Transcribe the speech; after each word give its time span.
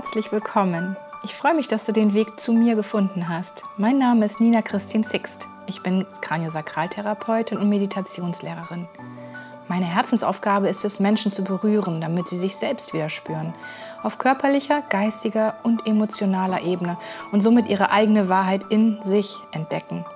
herzlich 0.00 0.32
willkommen. 0.32 0.96
Ich 1.24 1.34
freue 1.34 1.52
mich, 1.52 1.68
dass 1.68 1.84
du 1.84 1.92
den 1.92 2.14
Weg 2.14 2.40
zu 2.40 2.54
mir 2.54 2.74
gefunden 2.74 3.28
hast. 3.28 3.62
Mein 3.76 3.98
Name 3.98 4.24
ist 4.24 4.40
Nina 4.40 4.62
Christine 4.62 5.04
Sixt. 5.04 5.46
Ich 5.66 5.82
bin 5.82 6.06
Kraniosakraltherapeutin 6.22 7.58
und 7.58 7.68
Meditationslehrerin. 7.68 8.88
Meine 9.68 9.84
Herzensaufgabe 9.84 10.70
ist 10.70 10.86
es, 10.86 11.00
Menschen 11.00 11.32
zu 11.32 11.44
berühren, 11.44 12.00
damit 12.00 12.30
sie 12.30 12.38
sich 12.38 12.56
selbst 12.56 12.94
wieder 12.94 13.10
spüren. 13.10 13.52
Auf 14.02 14.16
körperlicher, 14.16 14.82
geistiger 14.88 15.56
und 15.64 15.86
emotionaler 15.86 16.62
Ebene 16.62 16.96
und 17.30 17.42
somit 17.42 17.68
ihre 17.68 17.90
eigene 17.90 18.30
Wahrheit 18.30 18.62
in 18.70 19.02
sich 19.04 19.36
entdecken. 19.52 20.06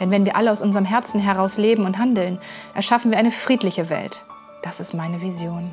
Denn 0.00 0.10
wenn 0.10 0.26
wir 0.26 0.36
alle 0.36 0.52
aus 0.52 0.60
unserem 0.60 0.84
Herzen 0.84 1.18
heraus 1.18 1.56
leben 1.56 1.86
und 1.86 1.96
handeln, 1.96 2.38
erschaffen 2.74 3.10
wir 3.10 3.16
eine 3.16 3.30
friedliche 3.30 3.88
Welt. 3.88 4.22
Das 4.60 4.80
ist 4.80 4.92
meine 4.92 5.22
Vision. 5.22 5.72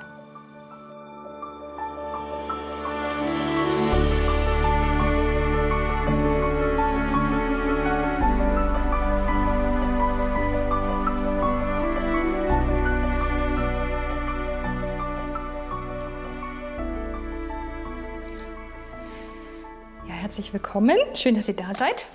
Willkommen. 20.53 20.97
Schön, 21.13 21.35
dass 21.35 21.47
ihr 21.47 21.55
da 21.55 21.73
seid. 21.73 22.05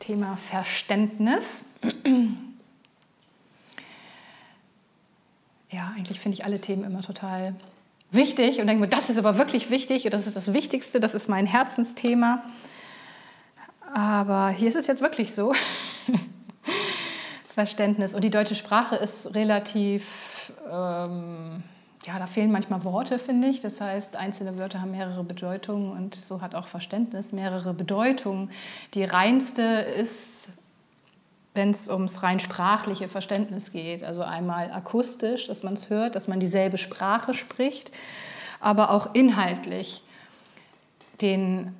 Thema 0.00 0.36
Verständnis. 0.50 1.62
Ja, 5.70 5.92
eigentlich 5.96 6.18
finde 6.18 6.36
ich 6.36 6.44
alle 6.44 6.60
Themen 6.60 6.82
immer 6.82 7.02
total 7.02 7.54
wichtig 8.10 8.60
und 8.60 8.66
denke 8.66 8.80
mir, 8.80 8.88
das 8.88 9.10
ist 9.10 9.18
aber 9.18 9.38
wirklich 9.38 9.70
wichtig 9.70 10.06
und 10.06 10.12
das 10.12 10.26
ist 10.26 10.36
das 10.36 10.52
Wichtigste, 10.52 10.98
das 10.98 11.14
ist 11.14 11.28
mein 11.28 11.46
Herzensthema. 11.46 12.42
Aber 13.94 14.48
hier 14.48 14.68
ist 14.68 14.76
es 14.76 14.86
jetzt 14.86 15.02
wirklich 15.02 15.34
so. 15.34 15.52
Verständnis. 17.54 18.14
Und 18.14 18.22
die 18.22 18.30
deutsche 18.30 18.54
Sprache 18.54 18.96
ist 18.96 19.34
relativ 19.34 20.52
ähm, 20.70 21.62
ja, 22.06 22.18
da 22.18 22.26
fehlen 22.26 22.52
manchmal 22.52 22.84
Worte, 22.84 23.18
finde 23.18 23.48
ich. 23.48 23.60
Das 23.60 23.80
heißt, 23.80 24.16
einzelne 24.16 24.56
Wörter 24.56 24.80
haben 24.80 24.92
mehrere 24.92 25.24
Bedeutungen 25.24 25.92
und 25.92 26.14
so 26.14 26.40
hat 26.40 26.54
auch 26.54 26.66
Verständnis 26.66 27.32
mehrere 27.32 27.74
Bedeutungen. 27.74 28.50
Die 28.94 29.04
reinste 29.04 29.62
ist, 29.62 30.48
wenn 31.54 31.70
es 31.70 31.88
ums 31.88 32.22
rein 32.22 32.38
sprachliche 32.38 33.08
Verständnis 33.08 33.72
geht, 33.72 34.04
also 34.04 34.22
einmal 34.22 34.70
akustisch, 34.70 35.48
dass 35.48 35.62
man 35.62 35.74
es 35.74 35.90
hört, 35.90 36.14
dass 36.14 36.28
man 36.28 36.38
dieselbe 36.38 36.78
Sprache 36.78 37.34
spricht, 37.34 37.90
aber 38.60 38.90
auch 38.90 39.14
inhaltlich 39.14 40.02
den 41.20 41.74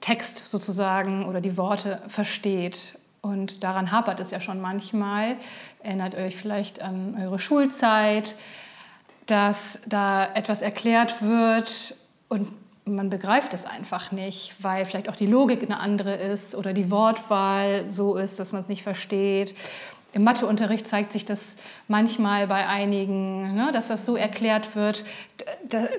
Text 0.00 0.42
sozusagen 0.46 1.26
oder 1.26 1.40
die 1.40 1.56
Worte 1.56 2.02
versteht. 2.08 2.98
Und 3.22 3.62
daran 3.64 3.92
hapert 3.92 4.20
es 4.20 4.30
ja 4.30 4.40
schon 4.40 4.60
manchmal. 4.60 5.36
Erinnert 5.80 6.14
euch 6.16 6.36
vielleicht 6.36 6.82
an 6.82 7.16
eure 7.20 7.38
Schulzeit 7.38 8.34
dass 9.26 9.78
da 9.86 10.32
etwas 10.34 10.62
erklärt 10.62 11.20
wird 11.22 11.94
und 12.28 12.52
man 12.84 13.10
begreift 13.10 13.52
es 13.52 13.64
einfach 13.64 14.12
nicht, 14.12 14.54
weil 14.60 14.86
vielleicht 14.86 15.08
auch 15.08 15.16
die 15.16 15.26
Logik 15.26 15.62
eine 15.62 15.80
andere 15.80 16.14
ist 16.14 16.54
oder 16.54 16.72
die 16.72 16.90
Wortwahl 16.90 17.84
so 17.90 18.16
ist, 18.16 18.38
dass 18.38 18.52
man 18.52 18.62
es 18.62 18.68
nicht 18.68 18.84
versteht. 18.84 19.56
Im 20.12 20.22
Matheunterricht 20.22 20.86
zeigt 20.86 21.12
sich 21.12 21.24
das 21.24 21.56
manchmal 21.88 22.46
bei 22.46 22.66
einigen, 22.66 23.54
ne, 23.54 23.70
dass 23.72 23.88
das 23.88 24.06
so 24.06 24.16
erklärt 24.16 24.76
wird, 24.76 25.04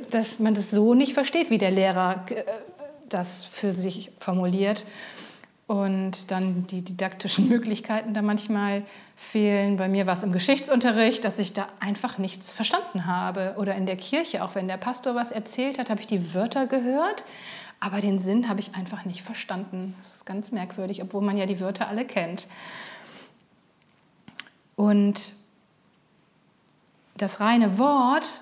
dass 0.09 0.39
man 0.39 0.55
das 0.55 0.71
so 0.71 0.93
nicht 0.93 1.13
versteht, 1.13 1.49
wie 1.49 1.57
der 1.57 1.71
Lehrer 1.71 2.25
äh, 2.29 2.43
das 3.09 3.45
für 3.45 3.73
sich 3.73 4.11
formuliert 4.19 4.85
und 5.67 6.31
dann 6.31 6.65
die 6.67 6.81
didaktischen 6.81 7.47
Möglichkeiten 7.49 8.13
da 8.13 8.21
manchmal 8.21 8.83
fehlen. 9.15 9.77
Bei 9.77 9.89
mir 9.89 10.07
war 10.07 10.17
es 10.17 10.23
im 10.23 10.31
Geschichtsunterricht, 10.31 11.23
dass 11.23 11.37
ich 11.37 11.53
da 11.53 11.67
einfach 11.79 12.17
nichts 12.17 12.53
verstanden 12.53 13.05
habe. 13.05 13.55
Oder 13.57 13.75
in 13.75 13.85
der 13.85 13.97
Kirche, 13.97 14.43
auch 14.43 14.55
wenn 14.55 14.67
der 14.67 14.77
Pastor 14.77 15.13
was 15.13 15.31
erzählt 15.31 15.77
hat, 15.77 15.89
habe 15.89 15.99
ich 15.99 16.07
die 16.07 16.33
Wörter 16.33 16.67
gehört, 16.67 17.25
aber 17.79 18.01
den 18.01 18.17
Sinn 18.17 18.49
habe 18.49 18.61
ich 18.61 18.73
einfach 18.75 19.05
nicht 19.05 19.21
verstanden. 19.21 19.93
Das 19.99 20.15
ist 20.15 20.25
ganz 20.25 20.51
merkwürdig, 20.51 21.03
obwohl 21.03 21.21
man 21.21 21.37
ja 21.37 21.45
die 21.45 21.59
Wörter 21.59 21.89
alle 21.89 22.05
kennt. 22.05 22.47
Und 24.75 25.33
das 27.17 27.39
reine 27.39 27.77
Wort 27.77 28.41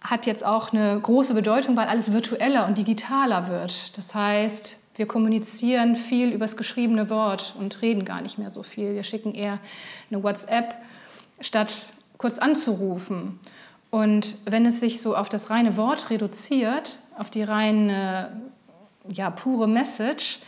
hat 0.00 0.24
jetzt 0.24 0.44
auch 0.44 0.72
eine 0.72 0.98
große 0.98 1.34
Bedeutung, 1.34 1.76
weil 1.76 1.88
alles 1.88 2.12
virtueller 2.12 2.66
und 2.66 2.78
digitaler 2.78 3.48
wird. 3.48 3.96
Das 3.98 4.14
heißt, 4.14 4.79
wir 4.96 5.06
kommunizieren 5.06 5.96
viel 5.96 6.32
übers 6.32 6.56
geschriebene 6.56 7.10
Wort 7.10 7.54
und 7.58 7.80
reden 7.82 8.04
gar 8.04 8.20
nicht 8.20 8.38
mehr 8.38 8.50
so 8.50 8.62
viel. 8.62 8.94
Wir 8.94 9.04
schicken 9.04 9.34
eher 9.34 9.58
eine 10.10 10.22
WhatsApp, 10.22 10.74
statt 11.40 11.72
kurz 12.18 12.38
anzurufen. 12.38 13.38
Und 13.90 14.36
wenn 14.44 14.66
es 14.66 14.80
sich 14.80 15.00
so 15.00 15.16
auf 15.16 15.28
das 15.28 15.50
reine 15.50 15.76
Wort 15.76 16.10
reduziert, 16.10 16.98
auf 17.16 17.30
die 17.30 17.42
reine, 17.42 18.30
ja, 19.08 19.30
pure 19.30 19.66
Message, 19.66 20.38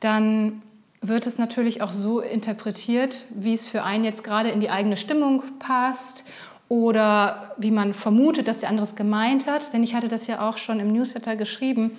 dann 0.00 0.62
wird 1.00 1.26
es 1.26 1.38
natürlich 1.38 1.82
auch 1.82 1.92
so 1.92 2.20
interpretiert, 2.20 3.24
wie 3.30 3.54
es 3.54 3.68
für 3.68 3.82
einen 3.82 4.04
jetzt 4.04 4.24
gerade 4.24 4.50
in 4.50 4.60
die 4.60 4.70
eigene 4.70 4.96
Stimmung 4.96 5.42
passt 5.58 6.24
oder 6.68 7.54
wie 7.58 7.70
man 7.70 7.94
vermutet, 7.94 8.48
dass 8.48 8.58
der 8.58 8.68
andere 8.68 8.86
es 8.86 8.96
gemeint 8.96 9.46
hat. 9.46 9.72
Denn 9.72 9.84
ich 9.84 9.94
hatte 9.94 10.08
das 10.08 10.26
ja 10.26 10.48
auch 10.48 10.58
schon 10.58 10.80
im 10.80 10.92
Newsletter 10.92 11.36
geschrieben, 11.36 11.92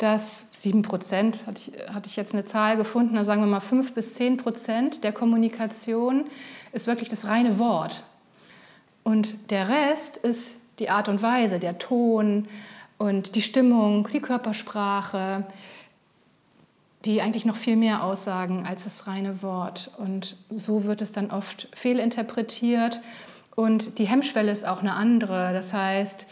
dass 0.00 0.46
7 0.52 0.80
Prozent, 0.80 1.46
hatte 1.46 1.60
ich, 1.60 1.94
hatte 1.94 2.08
ich 2.08 2.16
jetzt 2.16 2.32
eine 2.32 2.46
Zahl 2.46 2.78
gefunden, 2.78 3.14
da 3.14 3.24
sagen 3.26 3.42
wir 3.42 3.46
mal 3.46 3.60
5 3.60 3.92
bis 3.92 4.14
10 4.14 4.38
Prozent 4.38 5.04
der 5.04 5.12
Kommunikation 5.12 6.24
ist 6.72 6.86
wirklich 6.86 7.10
das 7.10 7.26
reine 7.26 7.58
Wort. 7.58 8.02
Und 9.02 9.50
der 9.50 9.68
Rest 9.68 10.16
ist 10.16 10.54
die 10.78 10.88
Art 10.88 11.08
und 11.08 11.22
Weise, 11.22 11.58
der 11.58 11.78
Ton 11.78 12.48
und 12.96 13.34
die 13.34 13.42
Stimmung, 13.42 14.08
die 14.10 14.20
Körpersprache, 14.20 15.44
die 17.04 17.20
eigentlich 17.20 17.44
noch 17.44 17.56
viel 17.56 17.76
mehr 17.76 18.02
aussagen 18.02 18.64
als 18.66 18.84
das 18.84 19.06
reine 19.06 19.42
Wort. 19.42 19.90
Und 19.98 20.36
so 20.50 20.84
wird 20.84 21.02
es 21.02 21.12
dann 21.12 21.30
oft 21.30 21.68
fehlinterpretiert. 21.74 23.00
Und 23.54 23.98
die 23.98 24.06
Hemmschwelle 24.06 24.52
ist 24.52 24.66
auch 24.66 24.80
eine 24.80 24.94
andere. 24.94 25.52
Das 25.52 25.72
heißt, 25.72 26.26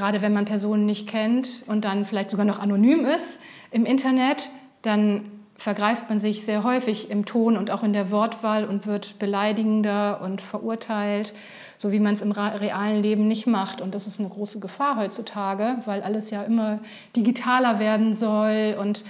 gerade 0.00 0.22
wenn 0.22 0.32
man 0.32 0.46
Personen 0.46 0.86
nicht 0.86 1.06
kennt 1.06 1.62
und 1.66 1.84
dann 1.84 2.06
vielleicht 2.06 2.30
sogar 2.30 2.46
noch 2.46 2.58
anonym 2.58 3.04
ist 3.04 3.38
im 3.70 3.84
Internet, 3.84 4.48
dann 4.80 5.30
vergreift 5.56 6.08
man 6.08 6.20
sich 6.20 6.46
sehr 6.46 6.64
häufig 6.64 7.10
im 7.10 7.26
Ton 7.26 7.58
und 7.58 7.70
auch 7.70 7.82
in 7.82 7.92
der 7.92 8.10
Wortwahl 8.10 8.64
und 8.64 8.86
wird 8.86 9.18
beleidigender 9.18 10.22
und 10.22 10.40
verurteilt, 10.40 11.34
so 11.76 11.92
wie 11.92 12.00
man 12.00 12.14
es 12.14 12.22
im 12.22 12.32
realen 12.32 13.02
Leben 13.02 13.28
nicht 13.28 13.46
macht. 13.46 13.82
Und 13.82 13.94
das 13.94 14.06
ist 14.06 14.18
eine 14.18 14.30
große 14.30 14.58
Gefahr 14.58 14.96
heutzutage, 14.96 15.76
weil 15.84 16.02
alles 16.02 16.30
ja 16.30 16.44
immer 16.44 16.78
digitaler 17.14 17.78
werden 17.78 18.16
soll. 18.16 18.78
Und 18.80 19.04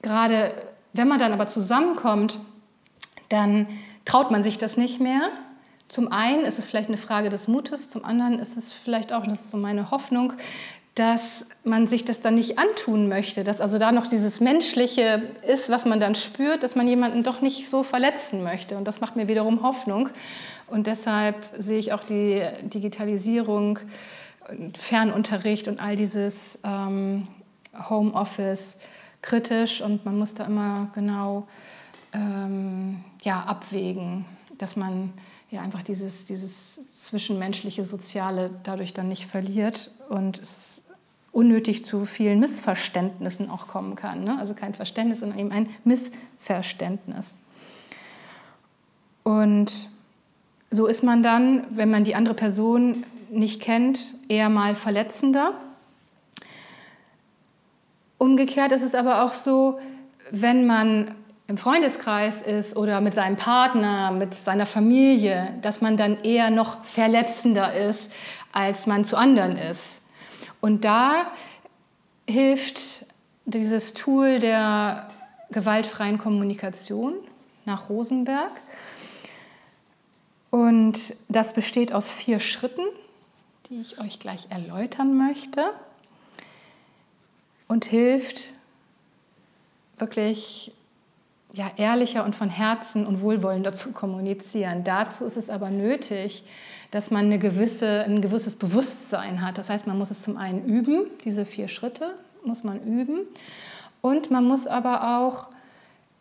gerade 0.00 0.54
wenn 0.94 1.08
man 1.08 1.18
dann 1.18 1.34
aber 1.34 1.46
zusammenkommt, 1.46 2.38
dann 3.28 3.66
traut 4.06 4.30
man 4.30 4.42
sich 4.42 4.56
das 4.56 4.78
nicht 4.78 4.98
mehr 4.98 5.28
zum 5.88 6.12
einen 6.12 6.44
ist 6.44 6.58
es 6.58 6.66
vielleicht 6.66 6.88
eine 6.88 6.98
Frage 6.98 7.30
des 7.30 7.48
Mutes, 7.48 7.90
zum 7.90 8.04
anderen 8.04 8.38
ist 8.38 8.56
es 8.56 8.72
vielleicht 8.72 9.12
auch, 9.12 9.26
das 9.26 9.40
ist 9.40 9.50
so 9.50 9.56
meine 9.56 9.90
Hoffnung, 9.90 10.34
dass 10.94 11.46
man 11.62 11.86
sich 11.86 12.04
das 12.04 12.20
dann 12.20 12.34
nicht 12.34 12.58
antun 12.58 13.08
möchte, 13.08 13.44
dass 13.44 13.60
also 13.60 13.78
da 13.78 13.92
noch 13.92 14.08
dieses 14.08 14.40
Menschliche 14.40 15.22
ist, 15.46 15.70
was 15.70 15.84
man 15.84 16.00
dann 16.00 16.16
spürt, 16.16 16.64
dass 16.64 16.74
man 16.74 16.88
jemanden 16.88 17.22
doch 17.22 17.40
nicht 17.40 17.68
so 17.68 17.84
verletzen 17.84 18.42
möchte. 18.42 18.76
Und 18.76 18.84
das 18.88 19.00
macht 19.00 19.14
mir 19.14 19.28
wiederum 19.28 19.62
Hoffnung. 19.62 20.08
Und 20.66 20.88
deshalb 20.88 21.36
sehe 21.56 21.78
ich 21.78 21.92
auch 21.92 22.02
die 22.02 22.42
Digitalisierung, 22.62 23.78
Fernunterricht 24.78 25.68
und 25.68 25.78
all 25.80 25.94
dieses 25.94 26.58
ähm, 26.64 27.28
Homeoffice 27.88 28.76
kritisch 29.22 29.80
und 29.80 30.04
man 30.04 30.18
muss 30.18 30.34
da 30.34 30.46
immer 30.46 30.88
genau 30.94 31.46
ähm, 32.12 33.04
ja, 33.22 33.40
abwägen, 33.40 34.24
dass 34.56 34.74
man 34.74 35.12
ja 35.50 35.62
einfach 35.62 35.82
dieses, 35.82 36.26
dieses 36.26 37.04
zwischenmenschliche, 37.04 37.84
soziale 37.84 38.50
dadurch 38.64 38.94
dann 38.94 39.08
nicht 39.08 39.26
verliert 39.26 39.90
und 40.08 40.38
es 40.40 40.82
unnötig 41.32 41.84
zu 41.84 42.04
vielen 42.04 42.40
Missverständnissen 42.40 43.50
auch 43.50 43.68
kommen 43.68 43.94
kann. 43.94 44.24
Ne? 44.24 44.38
Also 44.38 44.54
kein 44.54 44.74
Verständnis, 44.74 45.20
sondern 45.20 45.38
eben 45.38 45.52
ein 45.52 45.68
Missverständnis. 45.84 47.36
Und 49.22 49.88
so 50.70 50.86
ist 50.86 51.02
man 51.02 51.22
dann, 51.22 51.66
wenn 51.70 51.90
man 51.90 52.04
die 52.04 52.14
andere 52.14 52.34
Person 52.34 53.04
nicht 53.30 53.60
kennt, 53.60 54.14
eher 54.28 54.48
mal 54.48 54.74
verletzender. 54.74 55.52
Umgekehrt 58.18 58.72
ist 58.72 58.82
es 58.82 58.94
aber 58.94 59.22
auch 59.22 59.32
so, 59.32 59.78
wenn 60.30 60.66
man 60.66 61.14
im 61.48 61.56
Freundeskreis 61.56 62.42
ist 62.42 62.76
oder 62.76 63.00
mit 63.00 63.14
seinem 63.14 63.36
Partner, 63.36 64.12
mit 64.12 64.34
seiner 64.34 64.66
Familie, 64.66 65.54
dass 65.62 65.80
man 65.80 65.96
dann 65.96 66.22
eher 66.22 66.50
noch 66.50 66.84
verletzender 66.84 67.72
ist, 67.72 68.12
als 68.52 68.86
man 68.86 69.06
zu 69.06 69.16
anderen 69.16 69.56
ist. 69.56 70.02
Und 70.60 70.84
da 70.84 71.32
hilft 72.28 73.06
dieses 73.46 73.94
Tool 73.94 74.40
der 74.40 75.10
gewaltfreien 75.50 76.18
Kommunikation 76.18 77.14
nach 77.64 77.88
Rosenberg. 77.88 78.52
Und 80.50 81.14
das 81.30 81.54
besteht 81.54 81.94
aus 81.94 82.12
vier 82.12 82.40
Schritten, 82.40 82.84
die 83.70 83.80
ich 83.80 83.98
euch 84.00 84.18
gleich 84.18 84.48
erläutern 84.50 85.16
möchte. 85.16 85.70
Und 87.68 87.86
hilft 87.86 88.52
wirklich 89.98 90.72
ja, 91.52 91.70
ehrlicher 91.76 92.24
und 92.24 92.34
von 92.34 92.50
Herzen 92.50 93.06
und 93.06 93.22
wohlwollender 93.22 93.72
zu 93.72 93.92
kommunizieren. 93.92 94.84
Dazu 94.84 95.24
ist 95.24 95.36
es 95.36 95.50
aber 95.50 95.70
nötig, 95.70 96.44
dass 96.90 97.10
man 97.10 97.26
eine 97.26 97.38
gewisse, 97.38 98.04
ein 98.04 98.20
gewisses 98.20 98.56
Bewusstsein 98.56 99.42
hat. 99.42 99.58
Das 99.58 99.70
heißt, 99.70 99.86
man 99.86 99.98
muss 99.98 100.10
es 100.10 100.22
zum 100.22 100.36
einen 100.36 100.64
üben, 100.64 101.06
diese 101.24 101.46
vier 101.46 101.68
Schritte 101.68 102.14
muss 102.44 102.64
man 102.64 102.80
üben. 102.80 103.20
Und 104.00 104.30
man 104.30 104.44
muss 104.44 104.66
aber 104.66 105.18
auch 105.18 105.48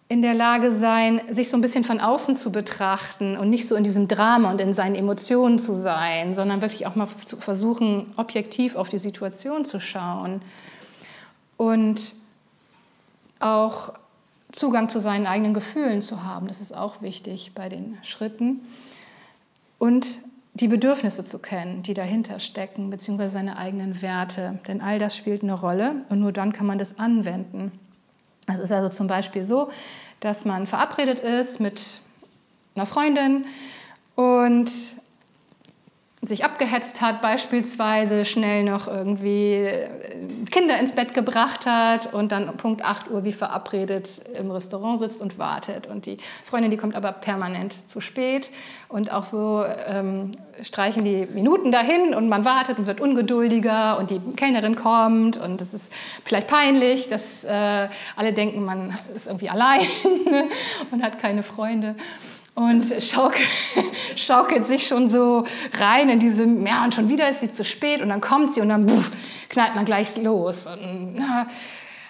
in 0.10 0.22
der 0.22 0.34
Lage 0.34 0.78
sein, 0.78 1.22
sich 1.30 1.50
so 1.50 1.58
ein 1.58 1.62
bisschen 1.62 1.84
von 1.84 2.00
außen 2.00 2.38
zu 2.38 2.52
betrachten 2.52 3.38
und 3.38 3.50
nicht 3.50 3.68
so 3.68 3.76
in 3.76 3.84
diesem 3.84 4.08
Drama 4.08 4.50
und 4.52 4.62
in 4.62 4.74
seinen 4.74 4.96
Emotionen 4.96 5.60
zu 5.60 5.74
sein, 5.74 6.34
sondern 6.34 6.62
wirklich 6.62 6.88
auch 6.88 6.96
mal 6.96 7.10
zu 7.26 7.36
versuchen, 7.38 8.14
objektiv 8.16 8.76
auf 8.78 8.88
die 8.88 9.00
Situation 9.00 9.66
zu 9.66 9.82
schauen 9.82 10.42
und 11.58 12.14
auch 13.40 13.94
Zugang 14.52 14.90
zu 14.90 15.00
seinen 15.00 15.28
eigenen 15.28 15.54
Gefühlen 15.54 16.02
zu 16.02 16.24
haben. 16.24 16.48
Das 16.48 16.62
ist 16.62 16.74
auch 16.74 17.02
wichtig 17.02 17.52
bei 17.54 17.70
den 17.70 17.98
Schritten. 18.02 18.62
Und 19.78 20.20
die 20.54 20.68
Bedürfnisse 20.68 21.24
zu 21.24 21.40
kennen, 21.40 21.84
die 21.84 21.94
dahinter 21.94 22.40
stecken, 22.40 22.90
beziehungsweise 22.90 23.32
seine 23.32 23.58
eigenen 23.58 24.02
Werte. 24.02 24.60
Denn 24.68 24.82
all 24.82 24.98
das 24.98 25.16
spielt 25.16 25.44
eine 25.44 25.54
Rolle 25.54 26.06
und 26.10 26.20
nur 26.20 26.32
dann 26.32 26.52
kann 26.52 26.66
man 26.66 26.80
das 26.80 26.98
anwenden. 26.98 27.72
Es 28.48 28.60
ist 28.60 28.72
also 28.72 28.90
zum 28.90 29.08
Beispiel 29.08 29.44
so, 29.44 29.70
dass 30.20 30.46
man 30.46 30.66
verabredet 30.66 31.20
ist 31.20 31.60
mit 31.60 32.02
einer 32.76 32.86
Freundin 32.86 33.46
und 34.16 34.72
sich 36.22 36.44
abgehetzt 36.44 37.00
hat, 37.00 37.22
beispielsweise 37.22 38.26
schnell 38.26 38.64
noch 38.64 38.88
irgendwie 38.88 39.54
äh, 39.54 39.88
Kinder 40.50 40.80
ins 40.80 40.94
Bett 40.94 41.14
gebracht 41.14 41.68
hat 41.68 42.12
und 42.12 42.32
dann 42.32 42.58
Punkt 42.58 42.84
8 42.84 43.12
Uhr 43.12 43.24
wie 43.24 43.32
verabredet 43.32 44.22
im 44.38 44.50
Restaurant 44.50 45.00
sitzt 45.00 45.22
und 45.22 45.38
wartet. 45.38 45.86
Und 45.86 46.08
die 46.08 46.18
Freundin, 46.44 46.72
die 46.72 46.78
kommt 46.78 46.96
aber 46.96 47.12
permanent 47.12 47.76
zu 47.88 48.02
spät. 48.02 48.50
Und 48.90 49.12
auch 49.12 49.26
so 49.26 49.64
ähm, 49.88 50.32
streichen 50.64 51.06
die 51.06 51.28
Minuten 51.34 51.72
dahin 51.72 52.16
und 52.16 52.30
man 52.30 52.46
wartet 52.46 52.80
und 52.80 52.88
wird 52.88 53.00
ungeduldiger 53.00 54.00
und 54.00 54.10
die 54.10 54.20
Kellnerin 54.36 54.76
kommt. 54.76 55.38
Und 55.38 55.62
es 55.62 55.76
ist 55.76 55.94
vielleicht 56.26 56.48
peinlich, 56.48 57.10
dass 57.10 57.44
äh, 57.44 57.90
alle 58.16 58.34
denken, 58.34 58.66
man 58.66 58.98
ist 59.16 59.28
irgendwie 59.28 59.50
allein 59.50 59.82
und 60.92 61.04
hat 61.04 61.20
keine 61.20 61.44
Freunde 61.44 61.96
und 62.58 62.92
schaukelt, 63.04 63.48
schaukelt 64.16 64.68
sich 64.68 64.88
schon 64.88 65.12
so 65.12 65.46
rein 65.80 66.10
in 66.10 66.20
diese, 66.20 66.44
ja, 66.44 66.84
und 66.84 66.96
schon 66.96 67.08
wieder 67.08 67.30
ist 67.30 67.42
sie 67.42 67.52
zu 67.52 67.64
spät 67.64 68.02
und 68.02 68.10
dann 68.10 68.20
kommt 68.20 68.56
sie 68.56 68.62
und 68.62 68.70
dann 68.70 68.88
buff, 68.88 69.12
knallt 69.50 69.76
man 69.76 69.86
gleich 69.86 70.18
los. 70.18 70.66
Und, 70.66 71.14
na, 71.14 71.46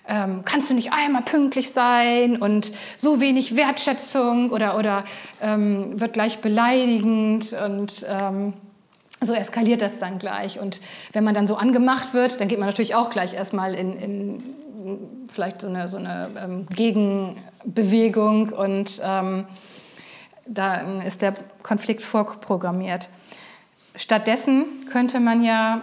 ähm, 0.08 0.44
kannst 0.46 0.70
du 0.70 0.74
nicht 0.74 0.94
einmal 0.94 1.24
pünktlich 1.24 1.72
sein 1.72 2.38
und 2.38 2.72
so 2.96 3.20
wenig 3.20 3.58
Wertschätzung 3.58 4.52
oder, 4.52 4.78
oder 4.78 5.04
ähm, 5.42 6.00
wird 6.00 6.14
gleich 6.14 6.40
beleidigend 6.40 7.52
und 7.52 8.06
ähm, 8.08 8.54
so 9.20 9.34
eskaliert 9.34 9.82
das 9.82 10.00
dann 10.00 10.18
gleich. 10.18 10.62
Und 10.62 10.80
wenn 11.12 11.26
man 11.26 11.36
dann 11.36 11.48
so 11.48 11.58
angemacht 11.58 12.14
wird, 12.14 12.40
dann 12.40 12.48
geht 12.48 12.60
man 12.60 12.70
natürlich 12.70 12.96
auch 12.96 13.10
gleich 13.10 13.34
erstmal 13.34 13.74
in, 13.74 13.94
in 14.00 14.44
vielleicht 15.30 15.60
so 15.60 15.68
eine, 15.68 15.90
so 15.90 15.98
eine 15.98 16.30
ähm, 16.42 16.68
Gegenbewegung 16.74 18.54
und 18.54 19.02
ähm, 20.48 20.54
da 20.54 21.02
ist 21.02 21.22
der 21.22 21.36
Konflikt 21.64 22.02
vorprogrammiert. 22.02 23.10
Stattdessen 23.96 24.88
könnte 24.92 25.20
man 25.20 25.44
ja 25.44 25.82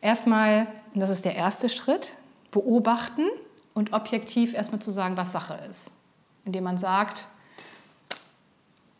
erstmal, 0.00 0.66
das 0.94 1.10
ist 1.10 1.24
der 1.24 1.34
erste 1.34 1.68
Schritt, 1.68 2.14
beobachten 2.50 3.26
und 3.72 3.92
objektiv 3.92 4.54
erstmal 4.54 4.80
zu 4.80 4.90
sagen, 4.90 5.16
was 5.16 5.32
Sache 5.32 5.54
ist. 5.70 5.90
Indem 6.44 6.64
man 6.64 6.78
sagt, 6.78 7.26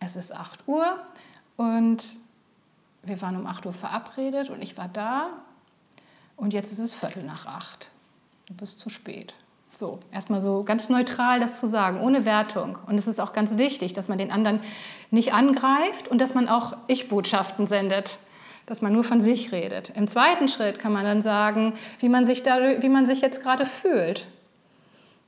es 0.00 0.16
ist 0.16 0.34
8 0.34 0.60
Uhr 0.66 0.98
und 1.56 2.16
wir 3.02 3.20
waren 3.22 3.36
um 3.36 3.46
8 3.46 3.66
Uhr 3.66 3.72
verabredet 3.72 4.50
und 4.50 4.62
ich 4.62 4.76
war 4.76 4.88
da 4.88 5.28
und 6.36 6.52
jetzt 6.52 6.72
ist 6.72 6.78
es 6.78 6.94
Viertel 6.94 7.22
nach 7.22 7.46
8. 7.46 7.90
Du 8.46 8.54
bist 8.54 8.80
zu 8.80 8.90
spät. 8.90 9.34
So, 9.76 9.98
erstmal 10.12 10.40
so 10.40 10.62
ganz 10.62 10.88
neutral 10.88 11.40
das 11.40 11.58
zu 11.58 11.68
sagen, 11.68 12.00
ohne 12.00 12.24
Wertung. 12.24 12.78
Und 12.86 12.96
es 12.96 13.08
ist 13.08 13.20
auch 13.20 13.32
ganz 13.32 13.56
wichtig, 13.56 13.92
dass 13.92 14.06
man 14.06 14.18
den 14.18 14.30
anderen 14.30 14.60
nicht 15.10 15.34
angreift 15.34 16.06
und 16.08 16.20
dass 16.20 16.34
man 16.34 16.48
auch 16.48 16.76
Ich-Botschaften 16.86 17.66
sendet, 17.66 18.18
dass 18.66 18.82
man 18.82 18.92
nur 18.92 19.02
von 19.02 19.20
sich 19.20 19.50
redet. 19.50 19.90
Im 19.96 20.06
zweiten 20.06 20.48
Schritt 20.48 20.78
kann 20.78 20.92
man 20.92 21.04
dann 21.04 21.22
sagen, 21.22 21.74
wie 21.98 22.08
man 22.08 22.24
sich, 22.24 22.44
da, 22.44 22.82
wie 22.82 22.88
man 22.88 23.06
sich 23.06 23.20
jetzt 23.20 23.42
gerade 23.42 23.66
fühlt. 23.66 24.26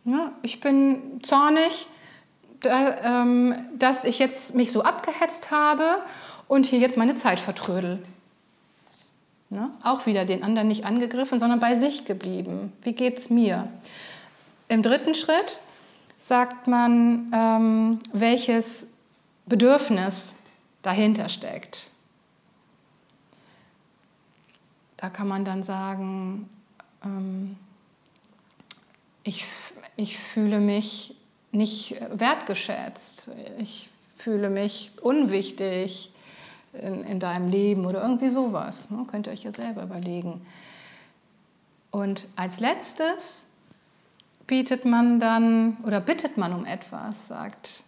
Ja, 0.04 0.30
ich 0.42 0.60
bin 0.60 1.20
zornig, 1.24 1.86
ähm, 2.64 3.54
dass 3.76 4.04
ich 4.04 4.20
jetzt 4.20 4.54
mich 4.54 4.70
so 4.70 4.82
abgehetzt 4.82 5.50
habe 5.50 5.98
und 6.46 6.66
hier 6.66 6.78
jetzt 6.78 6.96
meine 6.96 7.16
Zeit 7.16 7.40
vertrödel. 7.40 7.98
Ja, 9.50 9.70
auch 9.82 10.06
wieder 10.06 10.24
den 10.24 10.42
anderen 10.42 10.68
nicht 10.68 10.84
angegriffen, 10.84 11.38
sondern 11.38 11.58
bei 11.58 11.74
sich 11.74 12.04
geblieben. 12.04 12.72
Wie 12.82 12.92
geht 12.92 13.18
es 13.18 13.30
mir? 13.30 13.68
Im 14.68 14.82
dritten 14.82 15.14
Schritt 15.14 15.60
sagt 16.20 16.66
man, 16.66 17.30
ähm, 17.32 18.00
welches 18.12 18.86
Bedürfnis 19.46 20.34
dahinter 20.82 21.28
steckt. 21.28 21.88
Da 24.96 25.08
kann 25.10 25.28
man 25.28 25.44
dann 25.44 25.62
sagen, 25.62 26.48
ähm, 27.04 27.56
ich, 29.22 29.44
ich 29.96 30.18
fühle 30.18 30.58
mich 30.58 31.16
nicht 31.52 32.00
wertgeschätzt, 32.10 33.28
ich 33.58 33.90
fühle 34.16 34.50
mich 34.50 34.92
unwichtig 35.02 36.10
in, 36.72 37.04
in 37.04 37.20
deinem 37.20 37.48
Leben 37.48 37.86
oder 37.86 38.02
irgendwie 38.02 38.30
sowas. 38.30 38.90
Ne? 38.90 39.06
Könnt 39.10 39.26
ihr 39.26 39.32
euch 39.32 39.44
ja 39.44 39.52
selber 39.52 39.84
überlegen. 39.84 40.44
Und 41.90 42.26
als 42.36 42.60
letztes 42.60 43.45
bietet 44.46 44.84
man 44.84 45.20
dann 45.20 45.76
oder 45.84 46.00
bittet 46.00 46.36
man 46.36 46.52
um 46.52 46.64
etwas, 46.64 47.14
sagt, 47.28 47.82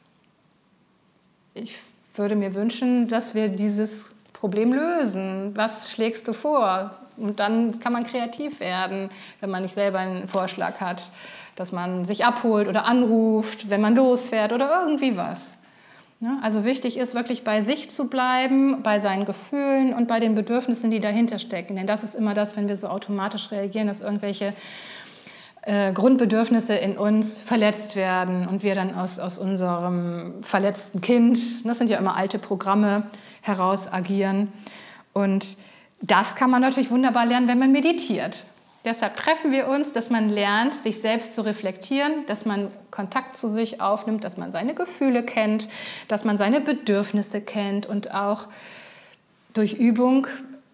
ich 1.55 1.79
würde 2.15 2.37
mir 2.37 2.55
wünschen, 2.55 3.09
dass 3.09 3.35
wir 3.35 3.49
dieses 3.49 4.11
Problem 4.33 4.73
lösen. 4.73 5.53
Was 5.57 5.91
schlägst 5.91 6.29
du 6.29 6.33
vor? 6.33 6.91
Und 7.17 7.41
dann 7.41 7.81
kann 7.81 7.93
man 7.93 8.05
kreativ 8.05 8.61
werden, 8.61 9.11
wenn 9.41 9.51
man 9.51 9.63
nicht 9.63 9.75
selber 9.75 9.99
einen 9.99 10.29
Vorschlag 10.29 10.81
hat, 10.81 11.11
dass 11.57 11.73
man 11.73 12.05
sich 12.05 12.25
abholt 12.25 12.69
oder 12.69 12.85
anruft, 12.85 13.71
wenn 13.71 13.81
man 13.81 13.97
losfährt 13.97 14.53
oder 14.53 14.83
irgendwie 14.83 15.17
was. 15.17 15.57
Also 16.43 16.65
wichtig 16.65 16.97
ist 16.97 17.15
wirklich 17.15 17.45
bei 17.45 17.63
sich 17.63 17.91
zu 17.91 18.09
bleiben, 18.09 18.83
bei 18.83 18.99
seinen 18.99 19.25
Gefühlen 19.25 19.95
und 19.95 20.09
bei 20.09 20.19
den 20.19 20.35
Bedürfnissen, 20.35 20.91
die 20.91 20.99
dahinter 20.99 21.39
stecken. 21.39 21.77
Denn 21.77 21.87
das 21.87 22.03
ist 22.03 22.17
immer 22.17 22.35
das, 22.35 22.57
wenn 22.57 22.67
wir 22.67 22.77
so 22.77 22.89
automatisch 22.89 23.53
reagieren, 23.53 23.87
dass 23.87 24.01
irgendwelche 24.01 24.53
äh, 25.69 25.93
Grundbedürfnisse 25.93 26.75
in 26.75 26.97
uns 26.97 27.39
verletzt 27.39 27.95
werden 27.95 28.49
und 28.49 28.63
wir 28.63 28.75
dann 28.75 28.95
aus, 28.95 29.19
aus 29.19 29.37
unserem 29.37 30.43
verletzten 30.43 31.03
Kind, 31.03 31.67
das 31.67 31.77
sind 31.77 31.91
ja 31.91 31.99
immer 31.99 32.17
alte 32.17 32.39
Programme, 32.39 33.03
heraus 33.43 33.87
agieren. 33.93 34.51
Und 35.13 35.59
das 36.01 36.37
kann 36.37 36.49
man 36.49 36.63
natürlich 36.63 36.91
wunderbar 36.91 37.27
lernen, 37.27 37.49
wenn 37.49 37.59
man 37.59 37.71
meditiert. 37.71 38.45
Deshalb 38.87 39.17
treffen 39.17 39.53
wir 39.53 39.69
uns, 39.69 39.93
dass 39.93 40.09
man 40.09 40.31
lernt, 40.31 40.73
sich 40.73 41.03
selbst 41.03 41.35
zu 41.35 41.43
reflektieren, 41.43 42.25
dass 42.25 42.47
man 42.47 42.71
Kontakt 42.91 43.37
zu 43.37 43.49
sich 43.49 43.83
aufnimmt, 43.83 44.25
dass 44.25 44.39
man 44.39 44.53
seine 44.53 44.73
Gefühle 44.73 45.23
kennt, 45.23 45.69
dass 46.09 46.25
man 46.25 46.39
seine 46.39 46.63
Bedürfnisse 46.63 47.43
kennt 47.43 47.85
und 47.85 48.15
auch 48.15 48.47
durch 49.53 49.75
Übung 49.75 50.29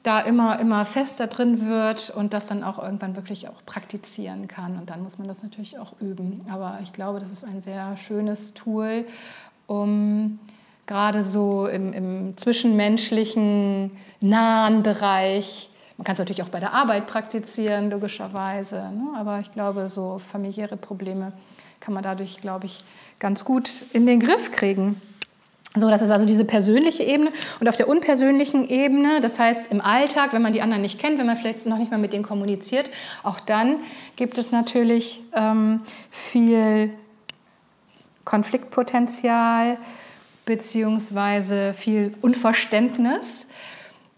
da 0.04 0.20
immer, 0.20 0.60
immer 0.60 0.84
fester 0.84 1.26
drin 1.26 1.66
wird 1.66 2.10
und 2.10 2.34
das 2.34 2.46
dann 2.46 2.62
auch 2.62 2.80
irgendwann 2.80 3.16
wirklich 3.16 3.48
auch 3.48 3.64
praktizieren 3.64 4.46
kann. 4.46 4.78
Und 4.78 4.90
dann 4.90 5.02
muss 5.02 5.18
man 5.18 5.26
das 5.26 5.42
natürlich 5.42 5.78
auch 5.78 5.94
üben. 5.98 6.42
Aber 6.48 6.78
ich 6.82 6.92
glaube, 6.92 7.18
das 7.18 7.32
ist 7.32 7.42
ein 7.42 7.62
sehr 7.62 7.96
schönes 7.96 8.52
Tool, 8.52 9.06
um 9.66 10.38
gerade 10.86 11.24
so 11.24 11.66
im, 11.66 11.94
im 11.94 12.36
zwischenmenschlichen, 12.36 13.92
nahen 14.20 14.82
Bereich, 14.82 15.70
man 15.96 16.04
kann 16.04 16.12
es 16.12 16.18
natürlich 16.18 16.42
auch 16.42 16.48
bei 16.48 16.60
der 16.60 16.74
Arbeit 16.74 17.06
praktizieren, 17.06 17.90
logischerweise, 17.90 18.76
ne? 18.76 19.12
aber 19.16 19.40
ich 19.40 19.52
glaube, 19.52 19.88
so 19.88 20.20
familiäre 20.32 20.76
Probleme 20.76 21.32
kann 21.80 21.94
man 21.94 22.02
dadurch, 22.02 22.42
glaube 22.42 22.66
ich, 22.66 22.84
ganz 23.20 23.44
gut 23.44 23.84
in 23.92 24.04
den 24.04 24.20
Griff 24.20 24.50
kriegen. 24.50 25.00
So, 25.76 25.90
das 25.90 26.02
ist 26.02 26.10
also 26.10 26.24
diese 26.24 26.44
persönliche 26.44 27.02
Ebene. 27.02 27.32
Und 27.58 27.68
auf 27.68 27.74
der 27.74 27.88
unpersönlichen 27.88 28.68
Ebene, 28.68 29.20
das 29.20 29.40
heißt 29.40 29.72
im 29.72 29.80
Alltag, 29.80 30.32
wenn 30.32 30.42
man 30.42 30.52
die 30.52 30.62
anderen 30.62 30.82
nicht 30.82 31.00
kennt, 31.00 31.18
wenn 31.18 31.26
man 31.26 31.36
vielleicht 31.36 31.66
noch 31.66 31.78
nicht 31.78 31.90
mal 31.90 31.98
mit 31.98 32.12
denen 32.12 32.22
kommuniziert, 32.22 32.90
auch 33.24 33.40
dann 33.40 33.76
gibt 34.14 34.38
es 34.38 34.52
natürlich 34.52 35.20
ähm, 35.34 35.82
viel 36.10 36.90
Konfliktpotenzial 38.24 39.78
beziehungsweise 40.44 41.74
viel 41.74 42.14
Unverständnis, 42.22 43.46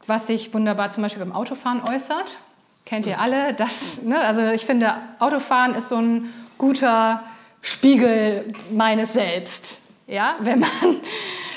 was 0.07 0.27
sich 0.27 0.53
wunderbar 0.53 0.93
zum 0.93 1.05
Beispiel 1.05 1.25
beim 1.25 1.33
Autofahren 1.35 1.83
äußert. 1.83 2.39
Kennt 2.85 3.07
ihr 3.07 3.19
alle? 3.19 3.55
Das, 3.55 4.03
ne? 4.03 4.21
Also 4.21 4.43
ich 4.43 4.67
finde, 4.67 4.93
Autofahren 5.21 5.75
ist 5.75 5.89
so 5.89 5.97
ein 5.97 6.33
guter 6.59 7.25
Spiegel 7.63 8.53
meines 8.71 9.15
Selbst. 9.15 9.81
Ja, 10.07 10.37
wenn 10.39 10.61
man 10.61 11.01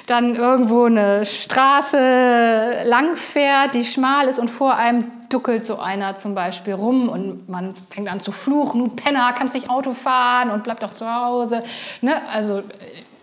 dann 0.10 0.36
irgendwo 0.36 0.86
eine 0.86 1.26
Straße 1.26 2.84
langfährt, 2.86 3.76
die 3.76 3.86
schmal 3.86 4.28
ist 4.28 4.40
und 4.40 4.50
vor 4.50 4.76
einem 4.76 5.12
duckelt 5.30 5.64
so 5.64 5.78
einer 5.78 6.16
zum 6.16 6.34
Beispiel 6.34 6.74
rum 6.74 7.10
und 7.10 7.48
man 7.48 7.76
fängt 7.92 8.10
an 8.10 8.20
zu 8.20 8.32
fluchen, 8.32 8.80
du 8.80 8.88
Penner, 8.90 9.34
kannst 9.34 9.54
nicht 9.54 9.70
Auto 9.70 9.94
fahren 9.94 10.50
und 10.50 10.64
bleib 10.64 10.80
doch 10.80 10.92
zu 10.92 11.08
Hause. 11.08 11.64
Ne? 12.02 12.22
Also 12.32 12.64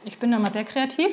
ich 0.04 0.18
bin 0.18 0.30
da 0.30 0.38
mal 0.38 0.52
sehr 0.52 0.64
kreativ 0.64 1.12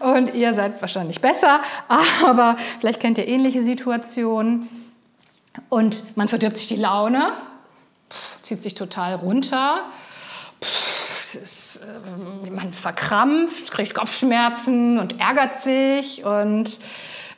und 0.00 0.34
ihr 0.34 0.54
seid 0.54 0.80
wahrscheinlich 0.80 1.20
besser, 1.20 1.60
aber 2.26 2.56
vielleicht 2.80 3.00
kennt 3.00 3.18
ihr 3.18 3.28
ähnliche 3.28 3.64
Situationen 3.64 4.68
und 5.68 6.16
man 6.16 6.26
verdirbt 6.26 6.56
sich 6.56 6.68
die 6.68 6.76
Laune, 6.76 7.32
zieht 8.42 8.62
sich 8.62 8.74
total 8.74 9.14
runter. 9.14 9.82
Ist, 11.34 11.80
äh, 12.46 12.50
man 12.50 12.72
verkrampft, 12.72 13.70
kriegt 13.70 13.94
Kopfschmerzen 13.94 14.98
und 14.98 15.20
ärgert 15.20 15.58
sich 15.58 16.24
und 16.24 16.78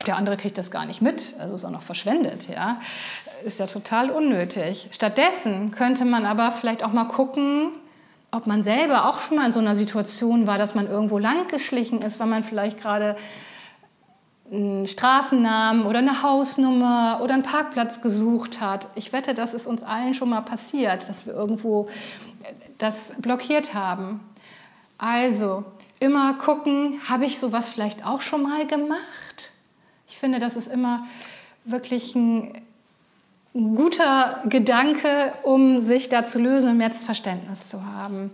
der 0.07 0.17
andere 0.17 0.37
kriegt 0.37 0.59
das 0.59 0.71
gar 0.71 0.87
nicht 0.87 1.01
mit, 1.01 1.35
also 1.39 1.55
ist 1.55 1.65
auch 1.65 1.71
noch 1.71 1.83
verschwendet, 1.83 2.49
ja. 2.49 2.81
Ist 3.45 3.61
ja 3.61 3.67
total 3.67 4.11
unnötig. 4.11 4.89
Stattdessen 4.93 5.71
könnte 5.73 6.05
man 6.05 6.27
aber 6.27 6.53
vielleicht 6.53 6.85
auch 6.85 6.93
mal 6.93 7.05
gucken, 7.05 7.71
ob 8.31 8.47
man 8.47 8.65
selber 8.65 9.09
auch 9.09 9.19
schon 9.19 9.37
mal 9.37 9.47
in 9.47 9.53
so 9.53 9.61
einer 9.61 9.77
Situation 9.77 10.47
war, 10.47 10.59
dass 10.59 10.75
man 10.75 10.87
irgendwo 10.87 11.19
langgeschlichen 11.19 12.03
ist, 12.03 12.19
weil 12.19 12.29
man 12.29 12.45
vielleicht 12.45 12.81
gerade 12.81 13.17
einen 14.53 14.87
Straßennamen 14.87 15.87
oder 15.87 15.99
eine 15.99 16.23
Hausnummer 16.23 17.21
oder 17.23 17.35
einen 17.35 17.43
Parkplatz 17.43 18.01
gesucht 18.01 18.61
hat. 18.61 18.89
Ich 18.95 19.13
wette, 19.13 19.35
das 19.35 19.55
ist 19.55 19.67
uns 19.67 19.83
allen 19.83 20.15
schon 20.15 20.29
mal 20.29 20.43
passiert, 20.43 21.09
dass 21.09 21.27
wir 21.27 21.33
irgendwo 21.33 21.89
das 22.79 23.13
blockiert 23.19 23.75
haben. 23.75 24.21
Also 24.99 25.65
immer 26.01 26.35
gucken, 26.35 27.01
habe 27.09 27.25
ich 27.25 27.39
sowas 27.39 27.69
vielleicht 27.69 28.05
auch 28.07 28.21
schon 28.21 28.43
mal 28.43 28.67
gemacht? 28.67 29.51
Ich 30.09 30.19
finde, 30.19 30.39
das 30.39 30.57
ist 30.57 30.69
immer 30.69 31.05
wirklich 31.65 32.15
ein, 32.15 32.61
ein 33.55 33.75
guter 33.75 34.41
Gedanke, 34.49 35.33
um 35.43 35.83
sich 35.83 36.09
da 36.09 36.27
zu 36.27 36.39
lösen 36.39 36.71
und 36.71 36.79
mehr 36.79 36.91
Verständnis 36.91 37.69
zu 37.69 37.85
haben. 37.85 38.31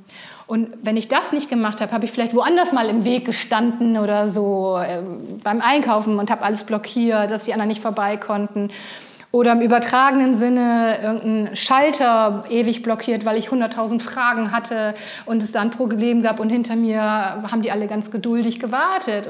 Und 0.46 0.68
wenn 0.82 0.96
ich 0.96 1.08
das 1.08 1.32
nicht 1.32 1.50
gemacht 1.50 1.80
habe, 1.80 1.92
habe 1.92 2.04
ich 2.04 2.12
vielleicht 2.12 2.34
woanders 2.34 2.72
mal 2.72 2.88
im 2.88 3.04
Weg 3.04 3.24
gestanden 3.24 3.98
oder 3.98 4.28
so 4.28 4.78
äh, 4.78 5.02
beim 5.42 5.60
Einkaufen 5.60 6.18
und 6.18 6.30
habe 6.30 6.42
alles 6.42 6.64
blockiert, 6.64 7.32
dass 7.32 7.44
die 7.44 7.52
anderen 7.52 7.68
nicht 7.68 7.82
vorbei 7.82 8.16
konnten. 8.16 8.70
Oder 9.30 9.52
im 9.52 9.60
übertragenen 9.60 10.36
Sinne 10.36 10.98
irgendeinen 11.02 11.56
Schalter 11.56 12.44
ewig 12.48 12.82
blockiert, 12.82 13.26
weil 13.26 13.36
ich 13.36 13.48
100.000 13.48 14.00
Fragen 14.00 14.52
hatte 14.52 14.94
und 15.26 15.42
es 15.42 15.52
da 15.52 15.60
ein 15.60 15.70
Problem 15.70 16.22
gab 16.22 16.40
und 16.40 16.48
hinter 16.48 16.76
mir 16.76 17.02
haben 17.02 17.60
die 17.60 17.70
alle 17.70 17.88
ganz 17.88 18.10
geduldig 18.10 18.58
gewartet. 18.58 19.28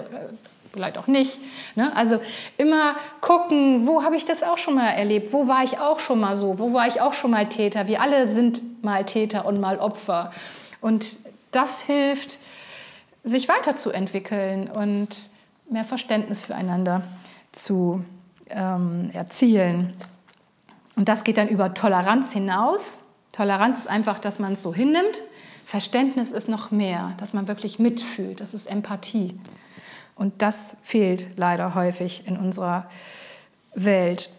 Vielleicht 0.78 0.96
auch 0.96 1.08
nicht. 1.08 1.40
Ne? 1.74 1.90
Also 1.96 2.20
immer 2.56 2.94
gucken, 3.20 3.88
wo 3.88 4.04
habe 4.04 4.14
ich 4.14 4.24
das 4.24 4.44
auch 4.44 4.58
schon 4.58 4.76
mal 4.76 4.90
erlebt? 4.90 5.32
Wo 5.32 5.48
war 5.48 5.64
ich 5.64 5.80
auch 5.80 5.98
schon 5.98 6.20
mal 6.20 6.36
so? 6.36 6.60
Wo 6.60 6.72
war 6.72 6.86
ich 6.86 7.00
auch 7.00 7.14
schon 7.14 7.32
mal 7.32 7.48
Täter? 7.48 7.88
Wir 7.88 8.00
alle 8.00 8.28
sind 8.28 8.84
mal 8.84 9.04
Täter 9.04 9.44
und 9.44 9.58
mal 9.58 9.80
Opfer. 9.80 10.30
Und 10.80 11.16
das 11.50 11.80
hilft, 11.80 12.38
sich 13.24 13.48
weiterzuentwickeln 13.48 14.70
und 14.70 15.08
mehr 15.68 15.84
Verständnis 15.84 16.44
füreinander 16.44 17.02
zu 17.50 18.04
ähm, 18.48 19.10
erzielen. 19.12 19.94
Und 20.94 21.08
das 21.08 21.24
geht 21.24 21.38
dann 21.38 21.48
über 21.48 21.74
Toleranz 21.74 22.32
hinaus. 22.32 23.00
Toleranz 23.32 23.80
ist 23.80 23.88
einfach, 23.88 24.20
dass 24.20 24.38
man 24.38 24.52
es 24.52 24.62
so 24.62 24.72
hinnimmt. 24.72 25.22
Verständnis 25.66 26.30
ist 26.30 26.48
noch 26.48 26.70
mehr, 26.70 27.14
dass 27.18 27.32
man 27.32 27.48
wirklich 27.48 27.80
mitfühlt. 27.80 28.40
Das 28.40 28.54
ist 28.54 28.66
Empathie. 28.66 29.36
Und 30.18 30.42
das 30.42 30.76
fehlt 30.82 31.28
leider 31.36 31.74
häufig 31.74 32.26
in 32.26 32.36
unserer 32.36 32.90
Welt. 33.74 34.30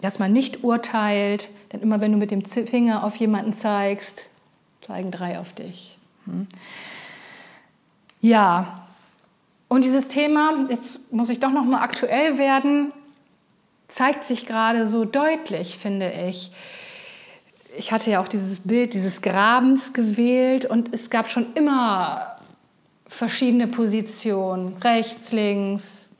Dass 0.00 0.18
man 0.18 0.32
nicht 0.32 0.64
urteilt, 0.64 1.48
denn 1.72 1.80
immer 1.80 2.00
wenn 2.00 2.12
du 2.12 2.18
mit 2.18 2.30
dem 2.30 2.44
Finger 2.44 3.04
auf 3.04 3.16
jemanden 3.16 3.54
zeigst, 3.54 4.22
zeigen 4.82 5.10
drei 5.10 5.38
auf 5.38 5.52
dich. 5.52 5.96
Hm? 6.26 6.48
Ja, 8.20 8.86
und 9.68 9.84
dieses 9.84 10.08
Thema, 10.08 10.66
jetzt 10.70 11.12
muss 11.12 11.28
ich 11.28 11.40
doch 11.40 11.52
noch 11.52 11.64
mal 11.64 11.82
aktuell 11.82 12.38
werden, 12.38 12.92
zeigt 13.86 14.24
sich 14.24 14.46
gerade 14.46 14.88
so 14.88 15.04
deutlich, 15.04 15.78
finde 15.78 16.10
ich. 16.10 16.50
Ich 17.76 17.92
hatte 17.92 18.10
ja 18.10 18.20
auch 18.20 18.28
dieses 18.28 18.60
Bild 18.60 18.94
dieses 18.94 19.22
Grabens 19.22 19.92
gewählt 19.92 20.64
und 20.64 20.92
es 20.92 21.10
gab 21.10 21.30
schon 21.30 21.52
immer 21.54 22.37
verschiedene 23.08 23.66
Positionen, 23.66 24.76
rechts, 24.82 25.32
links, 25.32 26.10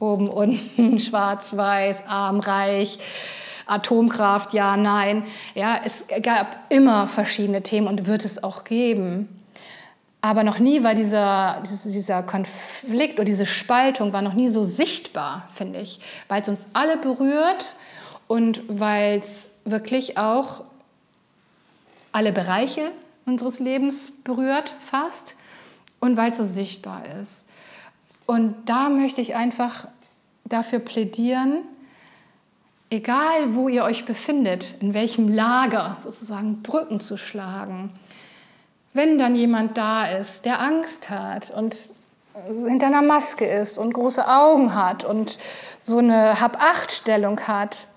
oben, 0.00 0.28
unten, 0.28 1.00
schwarz, 1.00 1.56
weiß, 1.56 2.04
arm, 2.06 2.40
reich. 2.40 2.98
Atomkraft, 3.68 4.54
ja, 4.54 4.76
nein. 4.76 5.24
Ja, 5.54 5.80
es 5.84 6.04
gab 6.22 6.56
immer 6.68 7.08
verschiedene 7.08 7.62
Themen 7.62 7.88
und 7.88 8.06
wird 8.06 8.24
es 8.24 8.44
auch 8.44 8.62
geben. 8.62 9.28
Aber 10.20 10.44
noch 10.44 10.58
nie 10.58 10.82
war 10.82 10.94
dieser, 10.94 11.62
dieser 11.84 12.22
Konflikt 12.22 13.14
oder 13.14 13.24
diese 13.24 13.46
Spaltung 13.46 14.12
war 14.12 14.22
noch 14.22 14.34
nie 14.34 14.48
so 14.48 14.64
sichtbar, 14.64 15.48
finde 15.54 15.80
ich, 15.80 16.00
weil 16.28 16.42
es 16.42 16.48
uns 16.48 16.68
alle 16.72 16.96
berührt 16.96 17.76
und 18.26 18.62
weil 18.68 19.18
es 19.18 19.50
wirklich 19.64 20.18
auch 20.18 20.64
alle 22.12 22.32
Bereiche 22.32 22.90
unseres 23.24 23.60
Lebens 23.60 24.12
berührt 24.24 24.74
fast 24.90 25.35
und 26.06 26.16
weil 26.16 26.30
es 26.30 26.36
so 26.36 26.44
sichtbar 26.44 27.02
ist. 27.20 27.44
Und 28.26 28.54
da 28.68 28.88
möchte 28.88 29.20
ich 29.20 29.34
einfach 29.34 29.88
dafür 30.44 30.78
plädieren, 30.78 31.58
egal 32.90 33.54
wo 33.54 33.68
ihr 33.68 33.84
euch 33.84 34.04
befindet, 34.04 34.74
in 34.80 34.94
welchem 34.94 35.28
Lager 35.28 35.98
sozusagen 36.02 36.62
Brücken 36.62 37.00
zu 37.00 37.16
schlagen. 37.16 37.90
Wenn 38.94 39.18
dann 39.18 39.36
jemand 39.36 39.76
da 39.76 40.06
ist, 40.06 40.44
der 40.44 40.60
Angst 40.60 41.10
hat 41.10 41.50
und 41.50 41.92
hinter 42.66 42.86
einer 42.86 43.02
Maske 43.02 43.46
ist 43.46 43.78
und 43.78 43.92
große 43.92 44.26
Augen 44.28 44.74
hat 44.74 45.04
und 45.04 45.38
so 45.78 45.98
eine 45.98 46.40
Hab-Acht-Stellung 46.40 47.40
hat, 47.40 47.88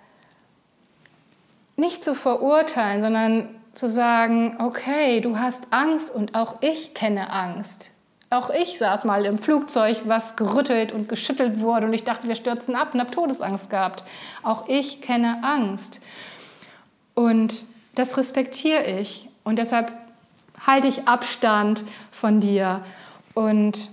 nicht 1.76 2.04
zu 2.04 2.16
verurteilen, 2.16 3.02
sondern 3.02 3.50
zu 3.74 3.90
sagen, 3.90 4.58
okay, 4.60 5.22
du 5.22 5.38
hast 5.38 5.64
Angst 5.72 6.14
und 6.14 6.36
auch 6.36 6.58
ich 6.62 6.94
kenne 6.94 7.32
Angst. 7.32 7.92
Auch 8.32 8.52
ich 8.52 8.78
saß 8.78 9.06
mal 9.06 9.26
im 9.26 9.40
Flugzeug, 9.40 10.02
was 10.06 10.36
gerüttelt 10.36 10.92
und 10.92 11.10
geschüttelt 11.10 11.62
wurde 11.62 11.88
und 11.88 11.94
ich 11.94 12.04
dachte, 12.04 12.28
wir 12.28 12.36
stürzen 12.36 12.76
ab 12.76 12.94
und 12.94 13.00
habe 13.00 13.10
Todesangst 13.10 13.70
gehabt. 13.70 14.04
Auch 14.44 14.68
ich 14.68 15.02
kenne 15.02 15.44
Angst. 15.44 16.00
Und 17.16 17.66
das 17.96 18.18
respektiere 18.18 18.84
ich. 18.84 19.30
Und 19.44 19.58
deshalb 19.58 19.92
halte 20.66 20.88
ich 20.88 21.08
Abstand 21.08 21.84
von 22.12 22.40
dir. 22.40 22.82
Und 23.34 23.90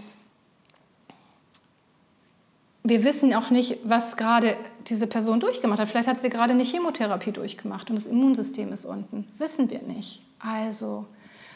wir 2.83 3.05
wissen 3.05 3.35
auch 3.35 3.51
nicht, 3.51 3.79
was 3.85 4.17
gerade 4.19 4.55
diese 4.87 5.07
Person 5.07 5.41
durchgemacht 5.41 5.81
hat. 5.81 5.89
Vielleicht 5.89 6.09
hat 6.09 6.21
sie 6.21 6.29
gerade 6.29 6.53
eine 6.53 6.63
Chemotherapie 6.63 7.33
durchgemacht 7.33 7.89
und 7.89 7.97
das 7.97 8.07
Immunsystem 8.07 8.73
ist 8.73 8.85
unten. 8.85 9.27
Wissen 9.39 9.71
wir 9.71 9.83
nicht. 9.83 10.21
Also 10.39 11.07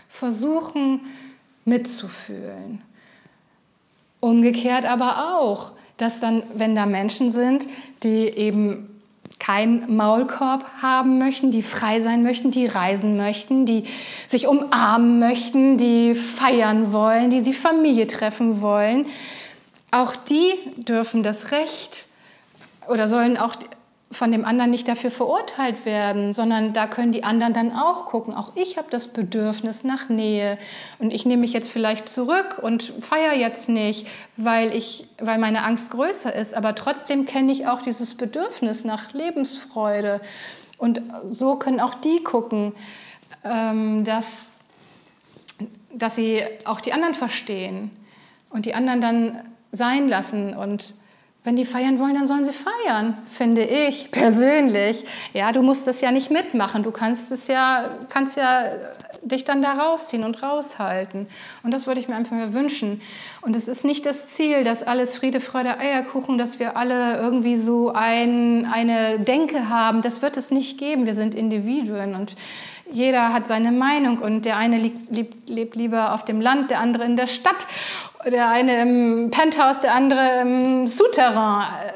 versuchen, 0.08 1.02
mitzufühlen. 1.70 2.82
Umgekehrt 4.20 4.84
aber 4.84 5.38
auch, 5.38 5.72
dass 5.96 6.20
dann, 6.20 6.42
wenn 6.54 6.76
da 6.76 6.84
Menschen 6.84 7.30
sind, 7.30 7.66
die 8.02 8.28
eben 8.28 9.00
keinen 9.38 9.96
Maulkorb 9.96 10.64
haben 10.82 11.18
möchten, 11.18 11.50
die 11.50 11.62
frei 11.62 12.02
sein 12.02 12.22
möchten, 12.22 12.50
die 12.50 12.66
reisen 12.66 13.16
möchten, 13.16 13.64
die 13.64 13.84
sich 14.28 14.46
umarmen 14.46 15.18
möchten, 15.18 15.78
die 15.78 16.14
feiern 16.14 16.92
wollen, 16.92 17.30
die 17.30 17.42
die 17.42 17.54
Familie 17.54 18.06
treffen 18.06 18.60
wollen, 18.60 19.06
auch 19.90 20.14
die 20.14 20.52
dürfen 20.76 21.22
das 21.22 21.52
Recht 21.52 22.06
oder 22.88 23.08
sollen 23.08 23.38
auch 23.38 23.56
von 24.12 24.32
dem 24.32 24.44
anderen 24.44 24.72
nicht 24.72 24.88
dafür 24.88 25.10
verurteilt 25.10 25.84
werden, 25.84 26.32
sondern 26.32 26.72
da 26.72 26.88
können 26.88 27.12
die 27.12 27.22
anderen 27.22 27.52
dann 27.52 27.72
auch 27.72 28.06
gucken. 28.06 28.34
Auch 28.34 28.52
ich 28.56 28.76
habe 28.76 28.88
das 28.90 29.08
Bedürfnis 29.08 29.84
nach 29.84 30.08
Nähe 30.08 30.58
und 30.98 31.14
ich 31.14 31.26
nehme 31.26 31.42
mich 31.42 31.52
jetzt 31.52 31.70
vielleicht 31.70 32.08
zurück 32.08 32.58
und 32.60 32.92
feiere 33.02 33.34
jetzt 33.34 33.68
nicht, 33.68 34.08
weil 34.36 34.74
ich, 34.74 35.06
weil 35.20 35.38
meine 35.38 35.62
Angst 35.64 35.90
größer 35.90 36.34
ist. 36.34 36.54
Aber 36.54 36.74
trotzdem 36.74 37.24
kenne 37.24 37.52
ich 37.52 37.68
auch 37.68 37.82
dieses 37.82 38.16
Bedürfnis 38.16 38.84
nach 38.84 39.12
Lebensfreude 39.12 40.20
und 40.76 41.00
so 41.30 41.56
können 41.56 41.78
auch 41.78 41.94
die 41.94 42.24
gucken, 42.24 42.72
ähm, 43.44 44.04
dass 44.04 44.50
dass 45.92 46.14
sie 46.14 46.42
auch 46.64 46.80
die 46.80 46.92
anderen 46.92 47.14
verstehen 47.14 47.90
und 48.48 48.66
die 48.66 48.74
anderen 48.74 49.00
dann 49.00 49.42
sein 49.72 50.08
lassen 50.08 50.54
und 50.54 50.94
wenn 51.42 51.56
die 51.56 51.64
feiern 51.64 51.98
wollen, 51.98 52.14
dann 52.14 52.26
sollen 52.26 52.44
sie 52.44 52.52
feiern, 52.52 53.16
finde 53.30 53.62
ich 53.62 54.10
persönlich. 54.12 55.04
Ja, 55.32 55.52
du 55.52 55.62
musst 55.62 55.86
das 55.86 56.00
ja 56.00 56.12
nicht 56.12 56.30
mitmachen. 56.30 56.82
Du 56.82 56.90
kannst 56.90 57.32
es 57.32 57.46
ja, 57.46 57.90
kannst 58.08 58.36
ja 58.36 58.64
dich 59.22 59.44
dann 59.44 59.62
da 59.62 59.72
rausziehen 59.72 60.24
und 60.24 60.42
raushalten. 60.42 61.26
Und 61.62 61.72
das 61.72 61.86
würde 61.86 62.00
ich 62.00 62.08
mir 62.08 62.14
einfach 62.14 62.36
mehr 62.36 62.54
wünschen. 62.54 63.00
Und 63.42 63.54
es 63.54 63.68
ist 63.68 63.84
nicht 63.84 64.06
das 64.06 64.28
Ziel, 64.28 64.64
dass 64.64 64.82
alles 64.82 65.16
Friede, 65.16 65.40
Freude, 65.40 65.78
Eierkuchen, 65.78 66.38
dass 66.38 66.58
wir 66.58 66.76
alle 66.76 67.18
irgendwie 67.18 67.56
so 67.56 67.92
ein, 67.92 68.66
eine 68.70 69.18
Denke 69.18 69.68
haben. 69.68 70.02
Das 70.02 70.22
wird 70.22 70.36
es 70.36 70.50
nicht 70.50 70.78
geben. 70.78 71.06
Wir 71.06 71.14
sind 71.14 71.34
Individuen 71.34 72.14
und 72.14 72.34
jeder 72.92 73.32
hat 73.32 73.46
seine 73.46 73.72
Meinung 73.72 74.18
und 74.18 74.44
der 74.44 74.56
eine 74.56 74.78
lebt, 74.78 75.48
lebt 75.48 75.76
lieber 75.76 76.12
auf 76.12 76.24
dem 76.24 76.40
Land, 76.40 76.70
der 76.70 76.80
andere 76.80 77.04
in 77.04 77.16
der 77.16 77.28
Stadt, 77.28 77.66
der 78.26 78.48
eine 78.48 78.82
im 78.82 79.30
Penthouse, 79.30 79.80
der 79.80 79.94
andere 79.94 80.40
im 80.42 80.86
Souterrain. 80.86 81.90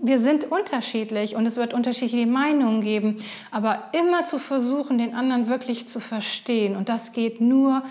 Wir 0.00 0.20
sind 0.20 0.50
unterschiedlich 0.50 1.36
und 1.36 1.46
es 1.46 1.56
wird 1.56 1.74
unterschiedliche 1.74 2.26
Meinungen 2.26 2.80
geben, 2.80 3.18
aber 3.50 3.84
immer 3.92 4.24
zu 4.24 4.38
versuchen, 4.38 4.98
den 4.98 5.14
anderen 5.14 5.48
wirklich 5.48 5.88
zu 5.88 6.00
verstehen. 6.00 6.76
Und 6.76 6.88
das 6.88 7.12
geht 7.12 7.40
nur, 7.40 7.82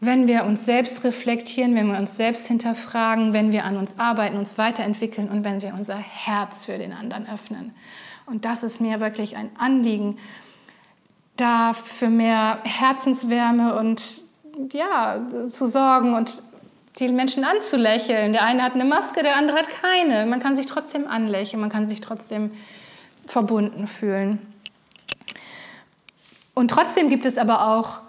wenn 0.00 0.26
wir 0.26 0.44
uns 0.44 0.64
selbst 0.64 1.04
reflektieren, 1.04 1.74
wenn 1.74 1.90
wir 1.90 1.98
uns 1.98 2.16
selbst 2.16 2.46
hinterfragen, 2.48 3.32
wenn 3.32 3.52
wir 3.52 3.64
an 3.64 3.76
uns 3.76 3.98
arbeiten, 3.98 4.36
uns 4.36 4.58
weiterentwickeln 4.58 5.28
und 5.28 5.44
wenn 5.44 5.62
wir 5.62 5.74
unser 5.74 5.96
Herz 5.96 6.64
für 6.64 6.78
den 6.78 6.92
anderen 6.92 7.28
öffnen. 7.28 7.74
Und 8.26 8.44
das 8.44 8.62
ist 8.62 8.80
mir 8.80 9.00
wirklich 9.00 9.36
ein 9.36 9.50
Anliegen 9.58 10.16
da 11.36 11.72
für 11.72 12.08
mehr 12.08 12.58
Herzenswärme 12.64 13.74
und 13.74 14.22
ja, 14.72 15.20
zu 15.50 15.68
sorgen 15.68 16.14
und 16.14 16.42
die 16.98 17.08
Menschen 17.08 17.44
anzulächeln. 17.44 18.32
Der 18.32 18.44
eine 18.44 18.62
hat 18.62 18.74
eine 18.74 18.84
Maske, 18.84 19.22
der 19.22 19.36
andere 19.36 19.58
hat 19.58 19.68
keine. 19.68 20.26
Man 20.26 20.40
kann 20.40 20.56
sich 20.56 20.66
trotzdem 20.66 21.06
anlächeln, 21.06 21.60
man 21.60 21.70
kann 21.70 21.86
sich 21.86 22.00
trotzdem 22.00 22.50
verbunden 23.26 23.86
fühlen. 23.86 24.38
Und 26.54 26.70
trotzdem 26.70 27.08
gibt 27.08 27.24
es 27.24 27.38
aber 27.38 27.76
auch 27.76 28.00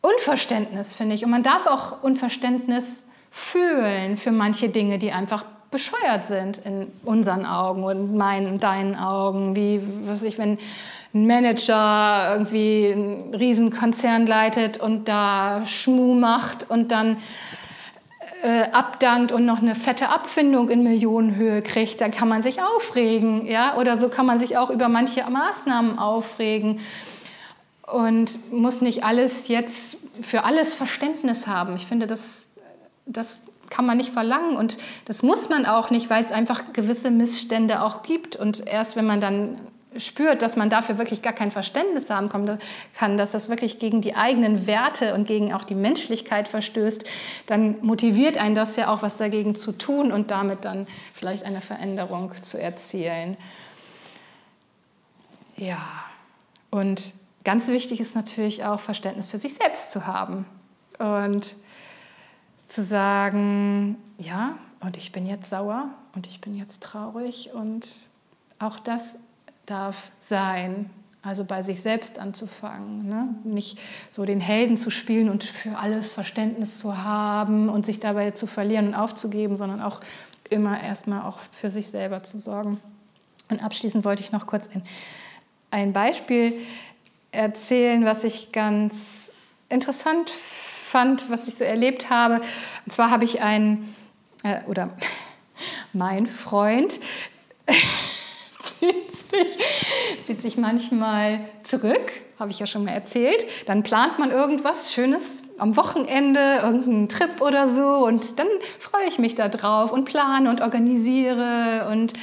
Unverständnis, 0.00 0.94
finde 0.94 1.14
ich. 1.14 1.24
Und 1.24 1.30
man 1.30 1.42
darf 1.42 1.66
auch 1.66 2.02
Unverständnis 2.02 3.02
fühlen 3.30 4.16
für 4.16 4.32
manche 4.32 4.68
Dinge, 4.68 4.98
die 4.98 5.12
einfach 5.12 5.44
bescheuert 5.70 6.26
sind 6.26 6.58
in 6.58 6.90
unseren 7.04 7.46
Augen 7.46 7.84
und 7.84 8.16
meinen, 8.16 8.58
deinen 8.58 8.96
Augen. 8.96 9.54
Wie, 9.54 9.80
was 10.04 10.22
ich, 10.22 10.38
wenn 10.38 10.58
ein 11.12 11.26
Manager 11.26 12.30
irgendwie 12.32 12.92
einen 12.92 13.34
Riesenkonzern 13.34 14.26
leitet 14.26 14.78
und 14.78 15.08
da 15.08 15.66
Schmu 15.66 16.14
macht 16.14 16.70
und 16.70 16.92
dann 16.92 17.16
äh, 18.42 18.70
abdankt 18.72 19.32
und 19.32 19.44
noch 19.44 19.60
eine 19.60 19.74
fette 19.74 20.08
Abfindung 20.08 20.70
in 20.70 20.82
Millionenhöhe 20.82 21.62
kriegt, 21.62 22.00
dann 22.00 22.10
kann 22.10 22.28
man 22.28 22.42
sich 22.42 22.62
aufregen. 22.62 23.46
Ja? 23.46 23.76
Oder 23.76 23.98
so 23.98 24.08
kann 24.08 24.24
man 24.24 24.38
sich 24.38 24.56
auch 24.56 24.70
über 24.70 24.88
manche 24.88 25.28
Maßnahmen 25.28 25.98
aufregen 25.98 26.80
und 27.86 28.52
muss 28.52 28.80
nicht 28.80 29.04
alles 29.04 29.48
jetzt 29.48 29.98
für 30.20 30.44
alles 30.44 30.74
Verständnis 30.74 31.46
haben. 31.46 31.74
Ich 31.76 31.86
finde, 31.86 32.06
das, 32.06 32.50
das 33.06 33.42
kann 33.68 33.84
man 33.84 33.96
nicht 33.96 34.12
verlangen 34.12 34.56
und 34.56 34.78
das 35.04 35.22
muss 35.22 35.48
man 35.48 35.66
auch 35.66 35.90
nicht, 35.90 36.08
weil 36.08 36.24
es 36.24 36.32
einfach 36.32 36.72
gewisse 36.72 37.10
Missstände 37.10 37.82
auch 37.82 38.02
gibt. 38.02 38.36
Und 38.36 38.66
erst 38.66 38.96
wenn 38.96 39.06
man 39.06 39.20
dann 39.20 39.56
spürt, 39.98 40.42
dass 40.42 40.56
man 40.56 40.70
dafür 40.70 40.98
wirklich 40.98 41.22
gar 41.22 41.32
kein 41.32 41.50
Verständnis 41.50 42.10
haben 42.10 42.28
kann, 42.94 43.18
dass 43.18 43.32
das 43.32 43.48
wirklich 43.48 43.78
gegen 43.78 44.00
die 44.02 44.14
eigenen 44.14 44.66
Werte 44.66 45.14
und 45.14 45.26
gegen 45.26 45.52
auch 45.52 45.64
die 45.64 45.74
Menschlichkeit 45.74 46.46
verstößt, 46.46 47.04
dann 47.46 47.76
motiviert 47.82 48.38
einen 48.38 48.54
das 48.54 48.76
ja 48.76 48.92
auch, 48.92 49.02
was 49.02 49.16
dagegen 49.16 49.56
zu 49.56 49.72
tun 49.72 50.12
und 50.12 50.30
damit 50.30 50.64
dann 50.64 50.86
vielleicht 51.12 51.44
eine 51.44 51.60
Veränderung 51.60 52.32
zu 52.42 52.60
erzielen. 52.60 53.36
Ja, 55.56 55.80
und 56.70 57.12
ganz 57.44 57.68
wichtig 57.68 58.00
ist 58.00 58.14
natürlich 58.14 58.64
auch 58.64 58.80
Verständnis 58.80 59.30
für 59.30 59.38
sich 59.38 59.54
selbst 59.54 59.90
zu 59.90 60.06
haben 60.06 60.46
und 60.98 61.56
zu 62.68 62.82
sagen, 62.84 63.96
ja, 64.18 64.54
und 64.80 64.96
ich 64.96 65.10
bin 65.10 65.26
jetzt 65.26 65.50
sauer 65.50 65.90
und 66.14 66.28
ich 66.28 66.40
bin 66.40 66.56
jetzt 66.56 66.82
traurig 66.82 67.50
und 67.52 67.88
auch 68.60 68.78
das 68.78 69.16
darf 69.70 70.10
sein. 70.20 70.90
Also 71.22 71.44
bei 71.44 71.62
sich 71.62 71.82
selbst 71.82 72.18
anzufangen. 72.18 73.06
Ne? 73.06 73.34
Nicht 73.44 73.78
so 74.10 74.24
den 74.24 74.40
Helden 74.40 74.78
zu 74.78 74.90
spielen 74.90 75.28
und 75.28 75.44
für 75.44 75.76
alles 75.76 76.14
Verständnis 76.14 76.78
zu 76.78 76.96
haben 76.96 77.68
und 77.68 77.84
sich 77.84 78.00
dabei 78.00 78.30
zu 78.30 78.46
verlieren 78.46 78.88
und 78.88 78.94
aufzugeben, 78.94 79.56
sondern 79.56 79.82
auch 79.82 80.00
immer 80.48 80.82
erstmal 80.82 81.22
auch 81.22 81.38
für 81.52 81.70
sich 81.70 81.88
selber 81.88 82.22
zu 82.22 82.38
sorgen. 82.38 82.80
Und 83.50 83.62
abschließend 83.62 84.04
wollte 84.04 84.22
ich 84.22 84.32
noch 84.32 84.46
kurz 84.46 84.68
ein, 84.74 84.82
ein 85.70 85.92
Beispiel 85.92 86.54
erzählen, 87.32 88.04
was 88.06 88.24
ich 88.24 88.50
ganz 88.52 89.30
interessant 89.68 90.30
fand, 90.30 91.30
was 91.30 91.46
ich 91.48 91.54
so 91.54 91.64
erlebt 91.64 92.08
habe. 92.08 92.40
Und 92.86 92.92
zwar 92.92 93.10
habe 93.10 93.24
ich 93.24 93.42
einen, 93.42 93.94
äh, 94.42 94.62
oder 94.66 94.88
mein 95.92 96.26
Freund, 96.26 96.98
zieht 98.80 99.12
sich, 99.30 99.58
zieht 100.22 100.40
sich 100.40 100.56
manchmal 100.56 101.40
zurück, 101.64 102.12
habe 102.38 102.50
ich 102.50 102.58
ja 102.58 102.66
schon 102.66 102.84
mal 102.84 102.92
erzählt. 102.92 103.44
Dann 103.66 103.82
plant 103.82 104.18
man 104.18 104.30
irgendwas 104.30 104.92
Schönes 104.92 105.42
am 105.58 105.76
Wochenende, 105.76 106.60
irgendeinen 106.62 107.08
Trip 107.08 107.40
oder 107.40 107.74
so 107.74 108.06
und 108.06 108.38
dann 108.38 108.48
freue 108.78 109.06
ich 109.08 109.18
mich 109.18 109.34
da 109.34 109.48
drauf 109.48 109.92
und 109.92 110.06
plane 110.06 110.48
und 110.48 110.62
organisiere 110.62 111.88
und 111.90 112.14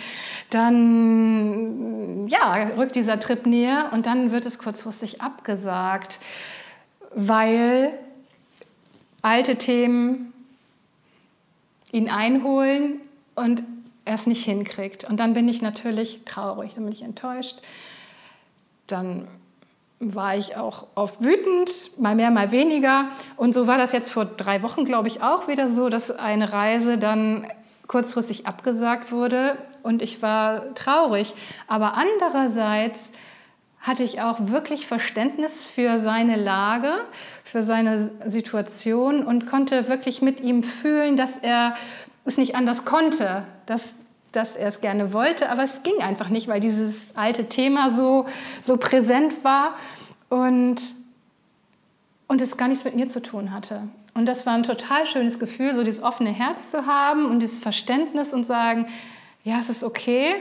dann 0.49 2.27
ja, 2.29 2.69
rückt 2.77 2.95
dieser 2.95 3.19
Trip 3.19 3.45
näher 3.45 3.91
und 3.93 4.05
dann 4.05 4.31
wird 4.31 4.45
es 4.45 4.57
kurzfristig 4.57 5.21
abgesagt, 5.21 6.19
weil 7.13 7.91
alte 9.21 9.57
Themen 9.57 10.33
ihn 11.91 12.09
einholen 12.09 13.01
und 13.35 13.63
er 14.07 14.15
es 14.15 14.27
nicht 14.27 14.45
hinkriegt. 14.45 15.03
Und 15.03 15.19
dann 15.19 15.33
bin 15.33 15.47
ich 15.47 15.61
natürlich 15.61 16.23
traurig, 16.25 16.73
dann 16.75 16.83
bin 16.85 16.93
ich 16.93 17.03
enttäuscht. 17.03 17.57
Dann 18.87 19.27
war 19.99 20.37
ich 20.37 20.55
auch 20.55 20.87
oft 20.95 21.23
wütend, 21.23 21.99
mal 21.99 22.15
mehr, 22.15 22.31
mal 22.31 22.51
weniger. 22.51 23.09
Und 23.35 23.53
so 23.53 23.67
war 23.67 23.77
das 23.77 23.91
jetzt 23.91 24.11
vor 24.11 24.25
drei 24.25 24.63
Wochen, 24.63 24.85
glaube 24.85 25.07
ich, 25.07 25.21
auch 25.21 25.47
wieder 25.47 25.69
so, 25.69 25.89
dass 25.89 26.11
eine 26.11 26.53
Reise 26.53 26.97
dann 26.97 27.47
kurzfristig 27.87 28.45
abgesagt 28.45 29.11
wurde 29.11 29.57
und 29.81 30.01
ich 30.01 30.21
war 30.21 30.75
traurig. 30.75 31.33
Aber 31.67 31.95
andererseits 31.95 32.99
hatte 33.79 34.03
ich 34.03 34.21
auch 34.21 34.47
wirklich 34.47 34.85
Verständnis 34.85 35.65
für 35.65 35.99
seine 36.01 36.35
Lage, 36.35 36.91
für 37.43 37.63
seine 37.63 38.11
Situation 38.25 39.23
und 39.23 39.47
konnte 39.47 39.87
wirklich 39.87 40.21
mit 40.21 40.41
ihm 40.41 40.63
fühlen, 40.63 41.15
dass 41.15 41.37
er 41.41 41.75
es 42.27 42.37
nicht 42.37 42.55
anders 42.55 42.85
konnte, 42.85 43.43
dass, 43.65 43.93
dass 44.31 44.55
er 44.55 44.67
es 44.67 44.81
gerne 44.81 45.13
wollte, 45.13 45.49
aber 45.49 45.63
es 45.63 45.83
ging 45.83 45.99
einfach 46.01 46.29
nicht, 46.29 46.47
weil 46.47 46.59
dieses 46.59 47.15
alte 47.15 47.49
Thema 47.49 47.91
so, 47.91 48.25
so 48.63 48.77
präsent 48.77 49.43
war 49.43 49.75
und, 50.29 50.81
und 52.27 52.41
es 52.41 52.57
gar 52.57 52.67
nichts 52.67 52.83
mit 52.83 52.95
mir 52.95 53.07
zu 53.07 53.21
tun 53.21 53.53
hatte. 53.53 53.87
Und 54.13 54.25
das 54.25 54.45
war 54.45 54.53
ein 54.53 54.63
total 54.63 55.05
schönes 55.05 55.37
Gefühl, 55.37 55.75
so 55.75 55.83
dieses 55.83 56.01
offene 56.01 56.31
Herz 56.31 56.71
zu 56.71 56.85
haben 56.85 57.25
und 57.25 57.39
dieses 57.39 57.59
Verständnis 57.59 58.33
und 58.33 58.47
sagen, 58.47 58.87
ja, 59.43 59.59
es 59.59 59.69
ist 59.69 59.83
okay 59.83 60.35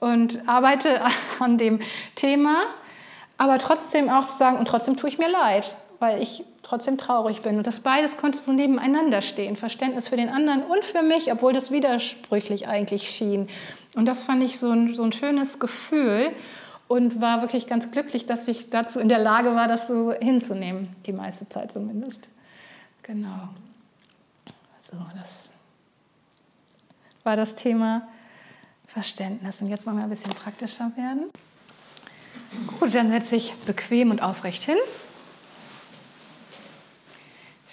und 0.00 0.48
arbeite 0.48 1.02
an 1.38 1.58
dem 1.58 1.80
Thema, 2.14 2.62
aber 3.38 3.58
trotzdem 3.58 4.08
auch 4.08 4.24
zu 4.24 4.38
sagen, 4.38 4.58
und 4.58 4.66
trotzdem 4.66 4.96
tue 4.96 5.08
ich 5.08 5.18
mir 5.18 5.28
leid, 5.28 5.76
weil 5.98 6.22
ich 6.22 6.44
trotzdem 6.62 6.98
traurig 6.98 7.42
bin. 7.42 7.56
Und 7.56 7.66
das 7.66 7.80
beides 7.80 8.16
konnte 8.16 8.38
so 8.38 8.52
nebeneinander 8.52 9.22
stehen. 9.22 9.56
Verständnis 9.56 10.08
für 10.08 10.16
den 10.16 10.28
anderen 10.28 10.62
und 10.62 10.84
für 10.84 11.02
mich, 11.02 11.32
obwohl 11.32 11.52
das 11.52 11.70
widersprüchlich 11.70 12.68
eigentlich 12.68 13.10
schien. 13.10 13.48
Und 13.94 14.06
das 14.06 14.22
fand 14.22 14.42
ich 14.42 14.58
so 14.58 14.70
ein, 14.70 14.94
so 14.94 15.02
ein 15.02 15.12
schönes 15.12 15.58
Gefühl 15.58 16.32
und 16.88 17.20
war 17.20 17.40
wirklich 17.40 17.66
ganz 17.66 17.90
glücklich, 17.90 18.26
dass 18.26 18.46
ich 18.48 18.70
dazu 18.70 19.00
in 19.00 19.08
der 19.08 19.18
Lage 19.18 19.54
war, 19.54 19.68
das 19.68 19.86
so 19.86 20.12
hinzunehmen, 20.12 20.94
die 21.06 21.12
meiste 21.12 21.48
Zeit 21.48 21.72
zumindest. 21.72 22.28
Genau. 23.02 23.48
So, 24.90 24.96
das 25.20 25.50
war 27.24 27.36
das 27.36 27.54
Thema 27.54 28.06
Verständnis. 28.86 29.60
Und 29.60 29.68
jetzt 29.68 29.86
wollen 29.86 29.96
wir 29.96 30.04
ein 30.04 30.10
bisschen 30.10 30.32
praktischer 30.32 30.92
werden. 30.96 31.30
Gut, 32.78 32.94
dann 32.94 33.10
setze 33.10 33.36
ich 33.36 33.54
bequem 33.66 34.10
und 34.10 34.22
aufrecht 34.22 34.62
hin. 34.62 34.76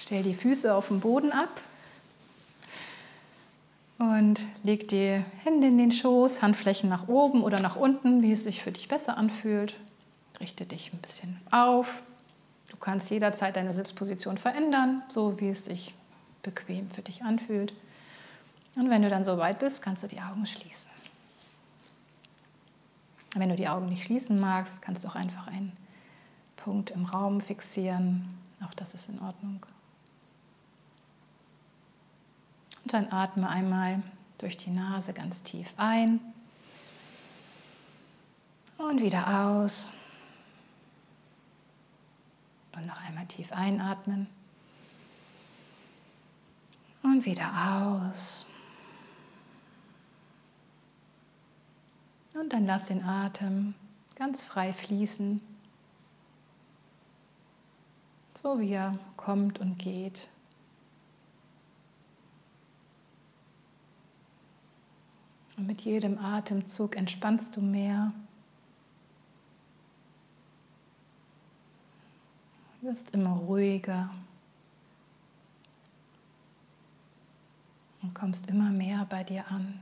Stell 0.04 0.22
die 0.22 0.36
Füße 0.36 0.76
auf 0.76 0.90
den 0.90 1.00
Boden 1.00 1.32
ab 1.32 1.62
und 4.00 4.42
leg 4.62 4.90
die 4.90 5.24
Hände 5.46 5.68
in 5.68 5.78
den 5.78 5.94
Schoß, 5.94 6.42
Handflächen 6.42 6.90
nach 6.90 7.08
oben 7.08 7.42
oder 7.42 7.62
nach 7.62 7.78
unten, 7.78 8.22
wie 8.22 8.34
es 8.34 8.44
sich 8.44 8.62
für 8.62 8.74
dich 8.74 8.90
besser 8.90 9.18
anfühlt. 9.18 9.80
Richte 10.42 10.66
dich 10.66 10.92
ein 10.92 11.00
bisschen 11.00 11.40
auf. 11.52 12.04
Du 12.68 12.76
kannst 12.76 13.12
jederzeit 13.12 13.56
deine 13.56 13.72
Sitzposition 13.72 14.38
verändern, 14.38 15.04
so 15.08 15.40
wie 15.40 15.48
es 15.48 15.64
sich 15.64 15.96
bequem 16.42 16.92
für 16.92 17.02
dich 17.02 17.24
anfühlt. 17.24 17.74
Und 18.76 18.90
wenn 18.90 19.04
du 19.04 19.10
dann 19.10 19.24
so 19.24 19.38
weit 19.38 19.60
bist, 19.60 19.82
kannst 19.82 20.04
du 20.04 20.08
die 20.08 20.20
Augen 20.20 20.46
schließen. 20.46 20.92
Wenn 23.36 23.48
du 23.48 23.56
die 23.56 23.70
Augen 23.70 23.88
nicht 23.88 24.04
schließen 24.04 24.38
magst, 24.38 24.82
kannst 24.82 25.06
du 25.06 25.08
auch 25.08 25.16
einfach 25.16 25.48
einen 25.48 25.72
Punkt 26.58 26.92
im 26.92 27.06
Raum 27.06 27.40
fixieren. 27.40 28.28
Auch 28.66 28.74
das 28.74 28.94
ist 28.94 29.08
in 29.08 29.22
Ordnung. 29.22 29.66
Und 32.84 32.94
dann 32.94 33.12
atme 33.12 33.48
einmal 33.50 34.02
durch 34.38 34.58
die 34.58 34.72
Nase 34.72 35.14
ganz 35.14 35.44
tief 35.44 35.74
ein 35.78 36.20
und 38.78 39.02
wieder 39.02 39.46
aus. 39.46 39.92
Und 42.76 42.86
noch 42.88 43.02
einmal 43.02 43.26
tief 43.28 43.52
einatmen 43.52 44.28
und 47.04 47.26
wieder 47.26 47.52
aus. 47.78 48.46
Und 52.34 52.52
dann 52.52 52.66
lass 52.66 52.86
den 52.86 53.04
Atem 53.04 53.76
ganz 54.16 54.42
frei 54.42 54.74
fließen, 54.74 55.40
so 58.42 58.60
wie 58.60 58.72
er 58.72 58.98
kommt 59.16 59.60
und 59.60 59.78
geht. 59.78 60.30
Und 65.56 65.68
mit 65.68 65.82
jedem 65.82 66.18
Atemzug 66.18 66.96
entspannst 66.96 67.56
du 67.56 67.62
mehr. 67.62 68.12
Du 72.82 72.88
wirst 72.88 73.12
immer 73.12 73.32
ruhiger 73.32 74.10
und 78.02 78.14
kommst 78.14 78.50
immer 78.50 78.72
mehr 78.72 79.06
bei 79.10 79.24
dir 79.24 79.48
an. 79.48 79.82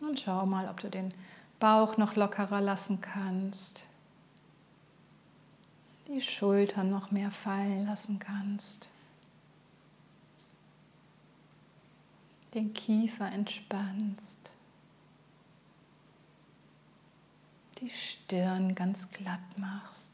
Und 0.00 0.20
schau 0.20 0.44
mal, 0.44 0.68
ob 0.68 0.80
du 0.80 0.90
den 0.90 1.14
Bauch 1.58 1.96
noch 1.96 2.16
lockerer 2.16 2.60
lassen 2.60 3.00
kannst. 3.00 3.84
Die 6.12 6.20
Schultern 6.20 6.90
noch 6.90 7.12
mehr 7.12 7.30
fallen 7.30 7.86
lassen 7.86 8.18
kannst. 8.18 8.88
Den 12.52 12.74
Kiefer 12.74 13.30
entspannst. 13.30 14.50
Die 17.78 17.90
Stirn 17.90 18.74
ganz 18.74 19.08
glatt 19.12 19.38
machst. 19.56 20.10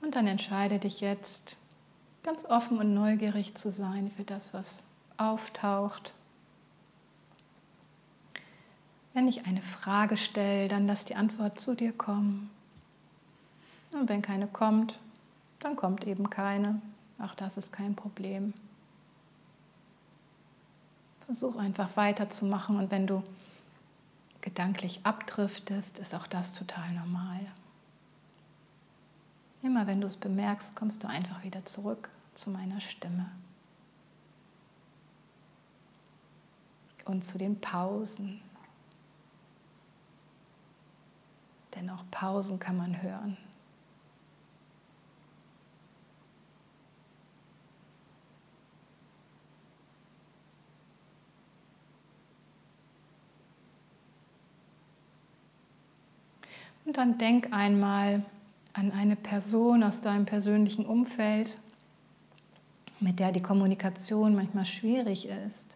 Und 0.00 0.14
dann 0.14 0.26
entscheide 0.26 0.78
dich 0.78 1.02
jetzt, 1.02 1.58
ganz 2.22 2.46
offen 2.46 2.78
und 2.78 2.94
neugierig 2.94 3.56
zu 3.56 3.70
sein 3.70 4.10
für 4.10 4.24
das, 4.24 4.54
was 4.54 4.85
auftaucht. 5.16 6.12
Wenn 9.14 9.28
ich 9.28 9.46
eine 9.46 9.62
Frage 9.62 10.16
stelle, 10.16 10.68
dann 10.68 10.86
lass 10.86 11.04
die 11.04 11.16
Antwort 11.16 11.58
zu 11.58 11.74
dir 11.74 11.92
kommen. 11.92 12.50
Und 13.92 14.08
wenn 14.08 14.20
keine 14.20 14.46
kommt, 14.46 14.98
dann 15.60 15.76
kommt 15.76 16.04
eben 16.04 16.28
keine. 16.28 16.80
Auch 17.18 17.34
das 17.34 17.56
ist 17.56 17.72
kein 17.72 17.94
Problem. 17.94 18.52
Versuch 21.24 21.56
einfach 21.56 21.96
weiterzumachen 21.96 22.76
und 22.76 22.90
wenn 22.90 23.06
du 23.06 23.22
gedanklich 24.42 25.00
abdriftest, 25.02 25.98
ist 25.98 26.14
auch 26.14 26.26
das 26.26 26.52
total 26.52 26.92
normal. 26.92 27.40
Immer 29.62 29.88
wenn 29.88 30.00
du 30.00 30.06
es 30.06 30.16
bemerkst, 30.16 30.76
kommst 30.76 31.02
du 31.02 31.08
einfach 31.08 31.42
wieder 31.42 31.64
zurück 31.64 32.10
zu 32.34 32.50
meiner 32.50 32.80
Stimme. 32.80 33.26
Und 37.06 37.24
zu 37.24 37.38
den 37.38 37.60
Pausen. 37.60 38.40
Denn 41.74 41.88
auch 41.90 42.04
Pausen 42.10 42.58
kann 42.58 42.76
man 42.76 43.02
hören. 43.02 43.36
Und 56.84 56.96
dann 56.96 57.18
denk 57.18 57.52
einmal, 57.52 58.24
an 58.72 58.92
eine 58.92 59.16
Person 59.16 59.82
aus 59.82 60.02
deinem 60.02 60.26
persönlichen 60.26 60.84
Umfeld, 60.84 61.58
mit 63.00 63.18
der 63.18 63.32
die 63.32 63.42
Kommunikation 63.42 64.36
manchmal 64.36 64.66
schwierig 64.66 65.28
ist. 65.28 65.75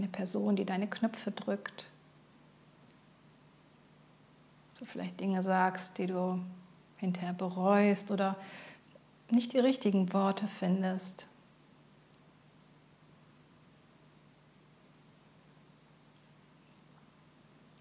Eine 0.00 0.08
Person, 0.08 0.56
die 0.56 0.64
deine 0.64 0.88
Knöpfe 0.88 1.30
drückt. 1.30 1.90
Du 4.78 4.86
vielleicht 4.86 5.20
Dinge 5.20 5.42
sagst, 5.42 5.98
die 5.98 6.06
du 6.06 6.40
hinterher 6.96 7.34
bereust 7.34 8.10
oder 8.10 8.38
nicht 9.30 9.52
die 9.52 9.58
richtigen 9.58 10.10
Worte 10.14 10.46
findest. 10.46 11.26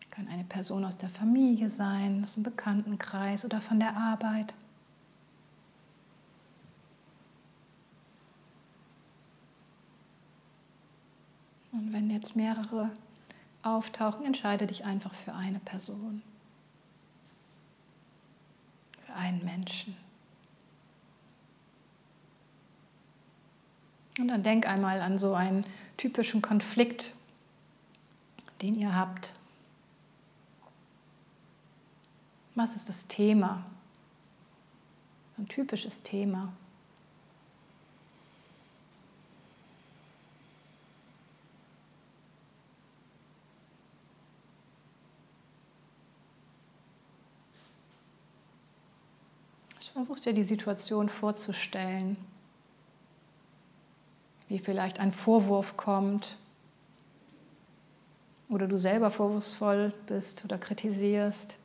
Kann 0.09 0.27
eine 0.27 0.43
Person 0.43 0.83
aus 0.83 0.97
der 0.97 1.09
Familie 1.09 1.69
sein, 1.69 2.21
aus 2.21 2.33
dem 2.33 2.43
Bekanntenkreis 2.43 3.45
oder 3.45 3.61
von 3.61 3.79
der 3.79 3.95
Arbeit. 3.95 4.53
Und 11.79 11.93
wenn 11.93 12.09
jetzt 12.09 12.35
mehrere 12.35 12.91
auftauchen, 13.63 14.25
entscheide 14.25 14.67
dich 14.67 14.83
einfach 14.83 15.13
für 15.13 15.33
eine 15.33 15.59
Person, 15.59 16.21
für 19.05 19.13
einen 19.13 19.43
Menschen. 19.45 19.95
Und 24.19 24.27
dann 24.27 24.43
denk 24.43 24.67
einmal 24.67 24.99
an 24.99 25.17
so 25.17 25.33
einen 25.33 25.65
typischen 25.95 26.41
Konflikt, 26.41 27.13
den 28.61 28.75
ihr 28.75 28.93
habt 28.93 29.33
Was 32.59 32.75
ist 32.75 32.89
das 32.89 33.07
Thema? 33.07 33.63
Ein 35.37 35.47
typisches 35.47 36.03
Thema. 36.03 36.51
Ich 49.99 50.05
versuche 50.05 50.29
dir 50.29 50.33
die 50.33 50.45
Situation 50.45 51.09
vorzustellen, 51.09 52.15
wie 54.47 54.57
vielleicht 54.57 54.97
ein 54.97 55.11
Vorwurf 55.11 55.75
kommt 55.75 56.37
oder 58.47 58.65
du 58.69 58.77
selber 58.77 59.11
vorwurfsvoll 59.11 59.91
bist 60.07 60.45
oder 60.45 60.57
kritisierst. 60.57 61.57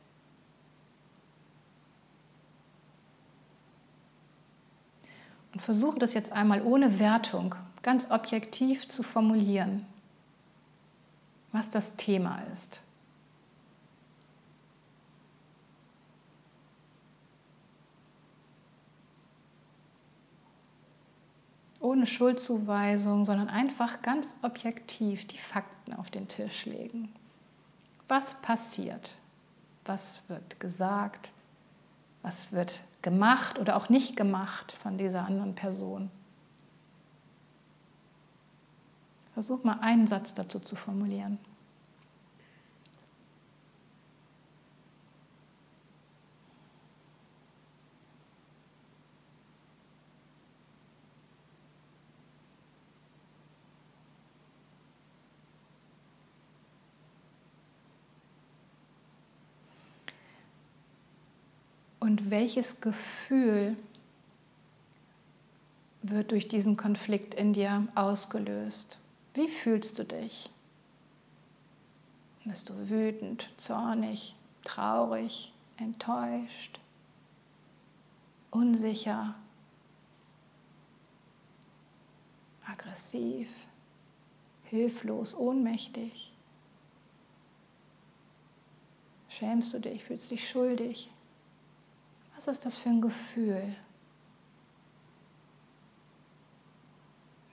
Und 5.53 5.61
versuche 5.61 6.01
das 6.01 6.13
jetzt 6.13 6.33
einmal 6.33 6.61
ohne 6.63 6.99
Wertung, 6.99 7.55
ganz 7.83 8.11
objektiv 8.11 8.89
zu 8.89 9.05
formulieren, 9.05 9.87
was 11.53 11.71
das 11.71 11.95
Thema 11.95 12.43
ist. 12.53 12.83
Ohne 21.85 22.07
Schuldzuweisung, 22.07 23.25
sondern 23.25 23.49
einfach 23.49 24.01
ganz 24.01 24.35
objektiv 24.43 25.27
die 25.27 25.39
Fakten 25.39 25.93
auf 25.93 26.11
den 26.11 26.27
Tisch 26.29 26.65
legen. 26.65 27.15
Was 28.09 28.35
passiert? 28.41 29.15
Was 29.85 30.23
wird 30.29 30.59
gesagt? 30.59 31.31
Was 32.23 32.53
wird 32.53 32.83
gemacht 33.03 33.59
oder 33.59 33.77
auch 33.77 33.91
nicht 33.91 34.17
gemacht 34.17 34.73
von 34.73 34.97
dieser 34.97 35.27
anderen 35.27 35.55
Person? 35.55 36.11
Versuch 39.35 39.63
mal 39.63 39.81
einen 39.81 40.07
Satz 40.07 40.33
dazu 40.33 40.61
zu 40.61 40.77
formulieren. 40.77 41.39
Und 62.15 62.31
welches 62.31 62.81
Gefühl 62.81 63.77
wird 66.03 66.31
durch 66.31 66.47
diesen 66.47 66.77
Konflikt 66.77 67.35
in 67.35 67.55
dir 67.55 67.89
ausgelöst? 67.97 69.01
Wie 69.33 69.49
fühlst 69.49 69.99
du 69.99 70.05
dich? 70.05 70.49
Bist 72.45 72.69
du 72.69 72.89
wütend, 72.89 73.51
zornig, 73.57 74.37
traurig, 74.63 75.53
enttäuscht, 75.77 76.79
unsicher, 78.53 79.35
aggressiv, 82.65 83.49
hilflos, 84.63 85.35
ohnmächtig? 85.35 86.33
Schämst 89.29 89.75
du 89.75 89.81
dich, 89.81 90.05
fühlst 90.05 90.31
dich 90.31 90.49
schuldig? 90.49 91.11
Was 92.45 92.59
ist 92.59 92.67
das 92.67 92.77
für 92.77 92.91
ein 92.91 93.01
Gefühl, 93.01 93.75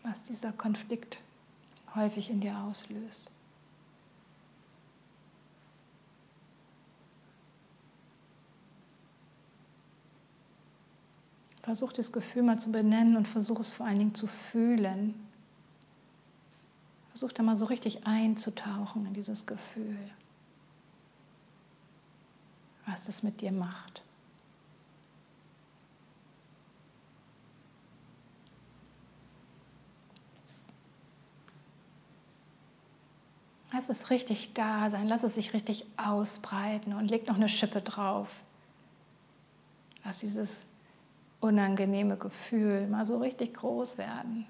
was 0.04 0.24
dieser 0.24 0.52
Konflikt 0.52 1.22
häufig 1.96 2.30
in 2.30 2.42
dir 2.42 2.58
auslöst. 2.58 3.30
Versuch 11.62 11.94
das 11.94 12.12
Gefühl 12.12 12.44
mal 12.44 12.60
zu 12.60 12.72
benennen 12.72 13.16
und 13.16 13.28
versuch 13.28 13.60
es 13.60 13.72
vor 13.72 13.86
allen 13.86 14.00
Dingen 14.00 14.16
zu 14.16 14.28
fühlen. 14.28 15.14
Versuch 17.10 17.32
da 17.32 17.44
mal 17.44 17.58
so 17.58 17.66
richtig 17.66 18.08
einzutauchen 18.08 19.06
in 19.06 19.14
dieses 19.14 19.46
Gefühl, 19.46 19.98
was 22.88 23.06
das 23.06 23.22
mit 23.22 23.42
dir 23.42 23.52
macht. 23.52 24.04
Lass 33.82 33.90
es 33.90 34.12
richtig 34.12 34.54
da 34.54 34.92
sein, 34.92 35.08
lass 35.08 35.24
es 35.24 35.34
sich 35.34 35.56
richtig 35.56 35.88
ausbreiten 35.98 36.94
und 36.94 37.08
leg 37.08 37.26
noch 37.26 37.34
eine 37.34 37.50
Schippe 37.50 37.82
drauf. 37.82 38.30
Lass 40.06 40.20
dieses 40.20 40.68
unangenehme 41.40 42.16
Gefühl 42.16 42.86
mal 42.86 43.06
so 43.06 43.18
richtig 43.18 43.56
groß 43.56 43.98
werden. 43.98 44.46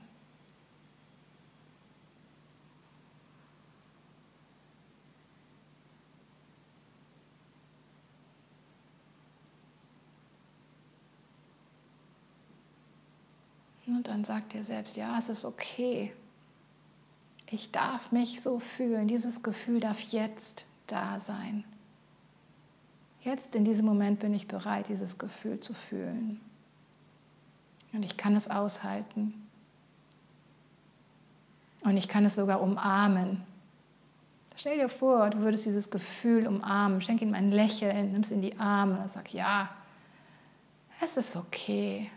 Und 13.88 14.10
dann 14.10 14.26
sag 14.26 14.50
dir 14.50 14.66
selbst, 14.66 14.98
ja, 14.98 15.18
es 15.18 15.30
ist 15.30 15.46
okay. 15.46 16.12
Ich 17.52 17.72
darf 17.72 18.14
mich 18.14 18.42
so 18.42 18.60
fühlen. 18.60 19.10
Dieses 19.10 19.44
Gefühl 19.44 19.82
darf 19.82 20.00
jetzt 20.00 20.66
da 20.88 21.20
sein. 21.20 21.66
Jetzt 23.22 23.56
in 23.56 23.66
diesem 23.66 23.86
Moment 23.86 24.20
bin 24.20 24.34
ich 24.34 24.48
bereit, 24.48 24.88
dieses 24.88 25.18
Gefühl 25.18 25.60
zu 25.60 25.74
fühlen. 25.74 26.40
Und 27.92 28.04
ich 28.04 28.16
kann 28.16 28.38
es 28.38 28.50
aushalten. 28.50 29.34
Und 31.84 31.98
ich 31.98 32.08
kann 32.08 32.24
es 32.26 32.36
sogar 32.36 32.62
umarmen. 32.62 33.44
Stell 34.56 34.78
dir 34.78 34.90
vor, 34.90 35.30
du 35.30 35.40
würdest 35.40 35.66
dieses 35.66 35.90
Gefühl 35.90 36.48
umarmen. 36.48 37.02
Schenk 37.02 37.22
ihm 37.22 37.34
ein 37.34 37.52
Lächeln, 37.52 38.14
nimm 38.14 38.22
es 38.22 38.32
in 38.32 38.42
die 38.42 38.58
Arme, 38.60 39.10
sag 39.10 39.34
ja, 39.34 39.70
es 41.02 41.18
ist 41.18 41.36
okay. 41.36 42.10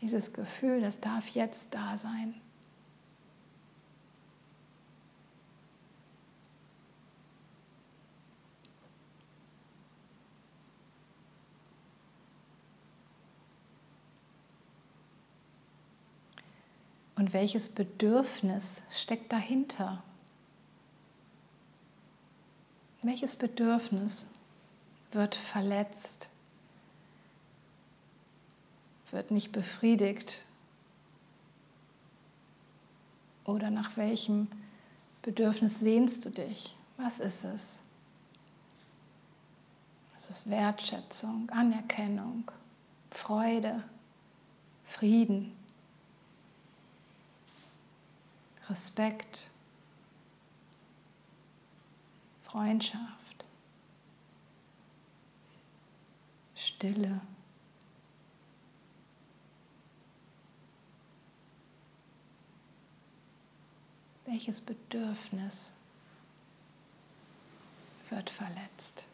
Dieses 0.00 0.32
Gefühl, 0.32 0.82
das 0.82 1.00
darf 1.00 1.28
jetzt 1.30 1.68
da 1.72 1.96
sein. 1.96 2.34
Und 17.24 17.32
welches 17.32 17.70
Bedürfnis 17.70 18.82
steckt 18.90 19.32
dahinter? 19.32 20.02
Welches 23.00 23.34
Bedürfnis 23.34 24.26
wird 25.10 25.34
verletzt, 25.34 26.28
wird 29.10 29.30
nicht 29.30 29.52
befriedigt? 29.52 30.44
Oder 33.46 33.70
nach 33.70 33.96
welchem 33.96 34.46
Bedürfnis 35.22 35.80
sehnst 35.80 36.26
du 36.26 36.28
dich? 36.28 36.76
Was 36.98 37.20
ist 37.20 37.42
es? 37.44 37.68
Es 40.18 40.28
ist 40.28 40.50
Wertschätzung, 40.50 41.48
Anerkennung, 41.48 42.50
Freude, 43.10 43.82
Frieden. 44.84 45.63
Respekt, 48.68 49.50
Freundschaft, 52.44 53.44
Stille. 56.54 57.20
Welches 64.24 64.60
Bedürfnis 64.60 65.72
wird 68.08 68.30
verletzt? 68.30 69.04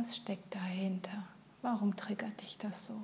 Was 0.00 0.16
steckt 0.16 0.54
dahinter? 0.54 1.24
Warum 1.62 1.94
triggert 1.94 2.40
dich 2.40 2.56
das 2.56 2.86
so? 2.86 2.94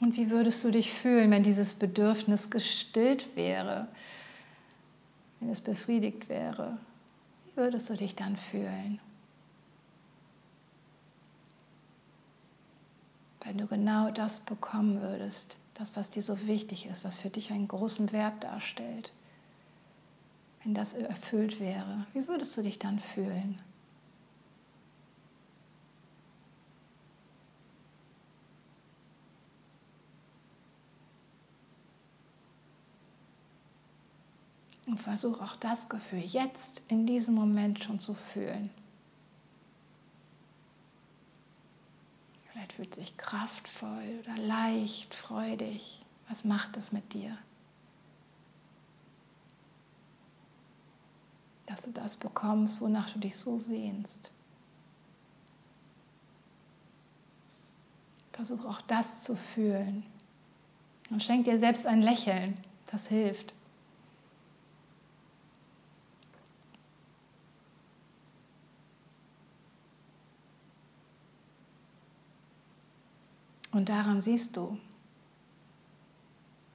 Und 0.00 0.16
wie 0.16 0.30
würdest 0.30 0.62
du 0.64 0.70
dich 0.70 0.92
fühlen, 0.92 1.30
wenn 1.30 1.42
dieses 1.42 1.74
Bedürfnis 1.74 2.50
gestillt 2.50 3.34
wäre, 3.36 3.88
wenn 5.40 5.50
es 5.50 5.60
befriedigt 5.60 6.28
wäre? 6.28 6.78
Wie 7.44 7.56
würdest 7.56 7.88
du 7.88 7.94
dich 7.94 8.14
dann 8.14 8.36
fühlen? 8.36 9.00
Wenn 13.44 13.58
du 13.58 13.66
genau 13.66 14.10
das 14.10 14.40
bekommen 14.40 15.00
würdest, 15.00 15.56
das, 15.74 15.96
was 15.96 16.10
dir 16.10 16.22
so 16.22 16.46
wichtig 16.46 16.86
ist, 16.86 17.04
was 17.04 17.18
für 17.18 17.30
dich 17.30 17.50
einen 17.50 17.68
großen 17.68 18.12
Wert 18.12 18.44
darstellt 18.44 19.12
wenn 20.64 20.74
das 20.74 20.92
erfüllt 20.92 21.60
wäre? 21.60 22.06
Wie 22.12 22.26
würdest 22.28 22.56
du 22.56 22.62
dich 22.62 22.78
dann 22.78 22.98
fühlen? 22.98 23.60
Und 34.86 35.00
versuch 35.00 35.40
auch 35.40 35.56
das 35.56 35.88
Gefühl 35.88 36.20
jetzt 36.20 36.82
in 36.88 37.06
diesem 37.06 37.34
Moment 37.34 37.82
schon 37.82 37.98
zu 37.98 38.14
fühlen. 38.14 38.68
Vielleicht 42.50 42.74
fühlt 42.74 42.94
sich 42.94 43.16
kraftvoll 43.16 44.20
oder 44.22 44.36
leicht, 44.36 45.14
freudig. 45.14 46.04
Was 46.28 46.44
macht 46.44 46.76
es 46.76 46.92
mit 46.92 47.14
dir? 47.14 47.38
Dass 51.72 51.86
du 51.86 51.90
das 51.90 52.16
bekommst, 52.16 52.82
wonach 52.82 53.10
du 53.10 53.18
dich 53.18 53.34
so 53.34 53.58
sehnst. 53.58 54.30
Versuch 58.32 58.64
auch 58.66 58.82
das 58.82 59.24
zu 59.24 59.36
fühlen. 59.36 60.04
Und 61.10 61.22
schenk 61.22 61.46
dir 61.46 61.58
selbst 61.58 61.86
ein 61.86 62.02
Lächeln, 62.02 62.60
das 62.90 63.08
hilft. 63.08 63.54
Und 73.70 73.88
daran 73.88 74.20
siehst 74.20 74.58
du, 74.58 74.78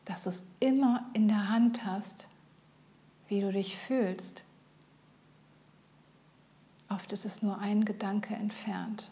dass 0.05 0.23
du 0.23 0.29
es 0.29 0.43
immer 0.60 1.07
in 1.13 1.27
der 1.27 1.49
Hand 1.49 1.86
hast, 1.86 2.27
wie 3.27 3.41
du 3.41 3.51
dich 3.51 3.77
fühlst. 3.77 4.43
Oft 6.97 7.13
ist 7.13 7.25
es 7.25 7.43
nur 7.43 7.60
ein 7.60 7.86
Gedanke 7.86 8.33
entfernt. 8.33 9.12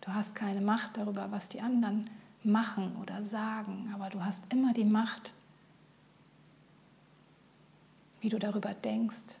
Du 0.00 0.14
hast 0.14 0.36
keine 0.36 0.60
Macht 0.60 0.96
darüber, 0.96 1.32
was 1.32 1.48
die 1.48 1.60
anderen 1.60 2.08
machen 2.44 2.94
oder 3.02 3.24
sagen, 3.24 3.90
aber 3.92 4.08
du 4.08 4.24
hast 4.24 4.44
immer 4.52 4.72
die 4.72 4.84
Macht, 4.84 5.32
wie 8.20 8.28
du 8.28 8.38
darüber 8.38 8.74
denkst, 8.74 9.38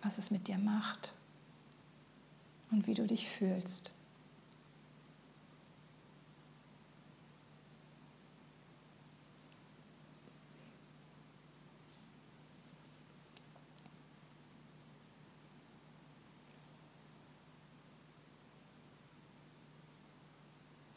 was 0.00 0.18
es 0.18 0.30
mit 0.30 0.46
dir 0.46 0.58
macht 0.58 1.12
und 2.70 2.86
wie 2.86 2.94
du 2.94 3.04
dich 3.04 3.28
fühlst. 3.28 3.90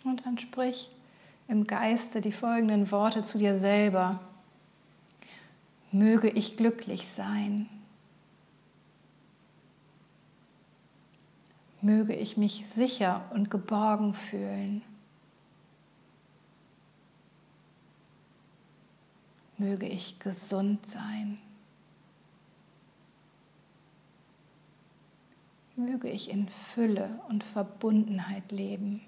Und 0.07 0.25
dann 0.25 0.37
sprich 0.37 0.89
im 1.49 1.67
Geiste 1.67 2.21
die 2.21 2.31
folgenden 2.31 2.91
Worte 2.91 3.23
zu 3.23 3.37
dir 3.37 3.57
selber. 3.57 4.21
Möge 5.91 6.29
ich 6.29 6.55
glücklich 6.55 7.09
sein. 7.09 7.67
Möge 11.81 12.15
ich 12.15 12.37
mich 12.37 12.65
sicher 12.71 13.29
und 13.33 13.51
geborgen 13.51 14.13
fühlen. 14.13 14.81
Möge 19.57 19.87
ich 19.87 20.19
gesund 20.19 20.85
sein. 20.87 21.37
Möge 25.75 26.09
ich 26.09 26.31
in 26.31 26.47
Fülle 26.73 27.19
und 27.27 27.43
Verbundenheit 27.43 28.53
leben. 28.53 29.01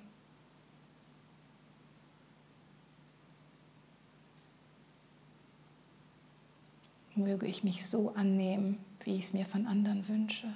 Möge 7.24 7.46
ich 7.46 7.64
mich 7.64 7.86
so 7.86 8.14
annehmen, 8.16 8.78
wie 9.04 9.16
ich 9.16 9.26
es 9.26 9.34
mir 9.34 9.46
von 9.46 9.68
anderen 9.68 10.08
wünsche. 10.08 10.48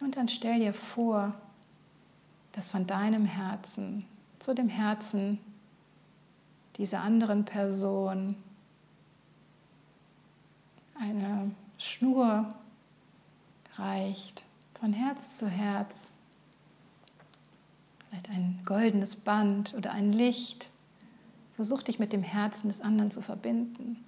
Und 0.00 0.16
dann 0.16 0.28
stell 0.28 0.58
dir 0.58 0.74
vor, 0.74 1.34
dass 2.52 2.70
von 2.70 2.86
deinem 2.86 3.24
Herzen 3.24 4.04
zu 4.40 4.54
dem 4.54 4.68
Herzen 4.68 5.38
dieser 6.76 7.00
anderen 7.00 7.44
Person 7.44 8.34
eine 10.98 11.50
Schnur 11.78 12.48
reicht, 13.76 14.44
von 14.82 14.92
Herz 14.92 15.38
zu 15.38 15.46
Herz. 15.46 16.12
Vielleicht 18.08 18.28
ein 18.30 18.60
goldenes 18.66 19.14
Band 19.14 19.74
oder 19.74 19.92
ein 19.92 20.12
Licht. 20.12 20.70
Versuch 21.54 21.84
dich 21.84 22.00
mit 22.00 22.12
dem 22.12 22.24
Herzen 22.24 22.66
des 22.66 22.80
anderen 22.80 23.12
zu 23.12 23.22
verbinden. 23.22 24.04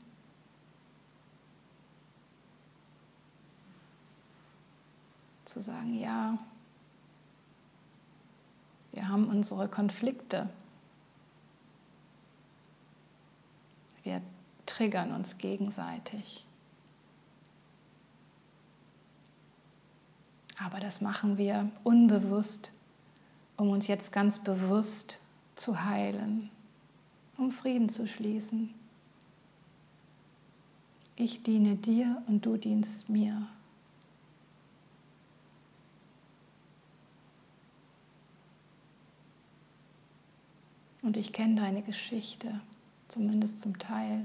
Zu 5.45 5.61
sagen, 5.61 5.97
ja, 5.97 6.37
wir 8.91 9.09
haben 9.09 9.29
unsere 9.29 9.69
Konflikte. 9.69 10.51
Wir 14.03 14.21
triggern 14.67 15.13
uns 15.13 15.39
gegenseitig. 15.39 16.45
Aber 20.59 20.81
das 20.81 21.01
machen 21.01 21.37
wir 21.37 21.71
unbewusst, 21.83 22.73
um 23.57 23.71
uns 23.71 23.87
jetzt 23.87 24.13
ganz 24.13 24.39
bewusst 24.39 25.19
zu 25.57 25.85
heilen, 25.85 26.51
um 27.37 27.51
Frieden 27.51 27.89
zu 27.89 28.07
schließen. 28.07 28.73
Ich 31.17 31.43
diene 31.43 31.77
dir 31.77 32.23
und 32.27 32.45
du 32.45 32.57
dienst 32.57 33.09
mir. 33.09 33.47
Und 41.03 41.17
ich 41.17 41.33
kenne 41.33 41.57
deine 41.57 41.83
Geschichte, 41.83 42.61
zumindest 43.09 43.61
zum 43.61 43.79
Teil. 43.79 44.25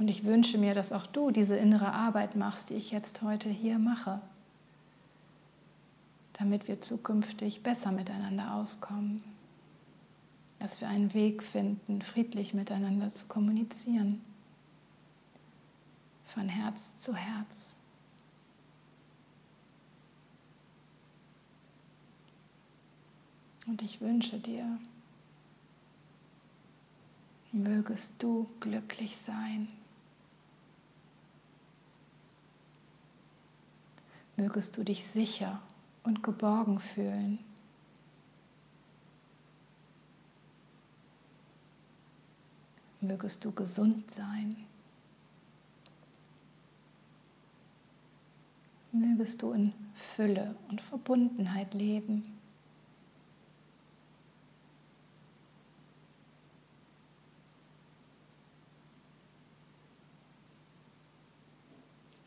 Und 0.00 0.08
ich 0.08 0.24
wünsche 0.24 0.56
mir, 0.56 0.74
dass 0.74 0.92
auch 0.92 1.06
du 1.06 1.30
diese 1.30 1.56
innere 1.56 1.92
Arbeit 1.92 2.34
machst, 2.34 2.70
die 2.70 2.74
ich 2.74 2.90
jetzt 2.90 3.20
heute 3.20 3.50
hier 3.50 3.78
mache, 3.78 4.18
damit 6.32 6.68
wir 6.68 6.80
zukünftig 6.80 7.62
besser 7.62 7.92
miteinander 7.92 8.54
auskommen, 8.54 9.22
dass 10.58 10.80
wir 10.80 10.88
einen 10.88 11.12
Weg 11.12 11.42
finden, 11.42 12.00
friedlich 12.00 12.54
miteinander 12.54 13.12
zu 13.12 13.26
kommunizieren, 13.26 14.22
von 16.24 16.48
Herz 16.48 16.96
zu 16.96 17.14
Herz. 17.14 17.76
Und 23.66 23.82
ich 23.82 24.00
wünsche 24.00 24.38
dir, 24.38 24.78
mögest 27.52 28.22
du 28.22 28.48
glücklich 28.60 29.18
sein. 29.18 29.68
Mögest 34.40 34.78
du 34.78 34.84
dich 34.84 35.06
sicher 35.06 35.60
und 36.02 36.22
geborgen 36.22 36.80
fühlen. 36.80 37.38
Mögest 43.02 43.44
du 43.44 43.52
gesund 43.52 44.10
sein. 44.10 44.56
Mögest 48.92 49.42
du 49.42 49.52
in 49.52 49.74
Fülle 50.16 50.56
und 50.68 50.80
Verbundenheit 50.80 51.74
leben. 51.74 52.22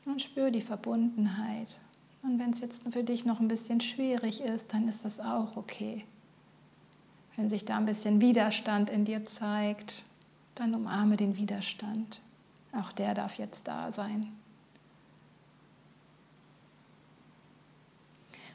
Und 0.05 0.21
spür 0.21 0.51
die 0.51 0.61
Verbundenheit 0.61 1.81
und 2.23 2.39
wenn 2.39 2.53
es 2.53 2.61
jetzt 2.61 2.81
für 2.91 3.03
dich 3.03 3.25
noch 3.25 3.39
ein 3.39 3.49
bisschen 3.49 3.81
schwierig 3.81 4.41
ist, 4.41 4.73
dann 4.73 4.87
ist 4.87 5.03
das 5.03 5.19
auch 5.19 5.57
okay. 5.57 6.05
Wenn 7.35 7.49
sich 7.49 7.65
da 7.65 7.77
ein 7.77 7.85
bisschen 7.85 8.21
Widerstand 8.21 8.89
in 8.89 9.05
dir 9.05 9.25
zeigt, 9.25 10.03
dann 10.55 10.73
umarme 10.73 11.17
den 11.17 11.35
Widerstand. 11.35 12.21
Auch 12.71 12.91
der 12.93 13.13
darf 13.13 13.37
jetzt 13.37 13.67
da 13.67 13.91
sein. 13.91 14.31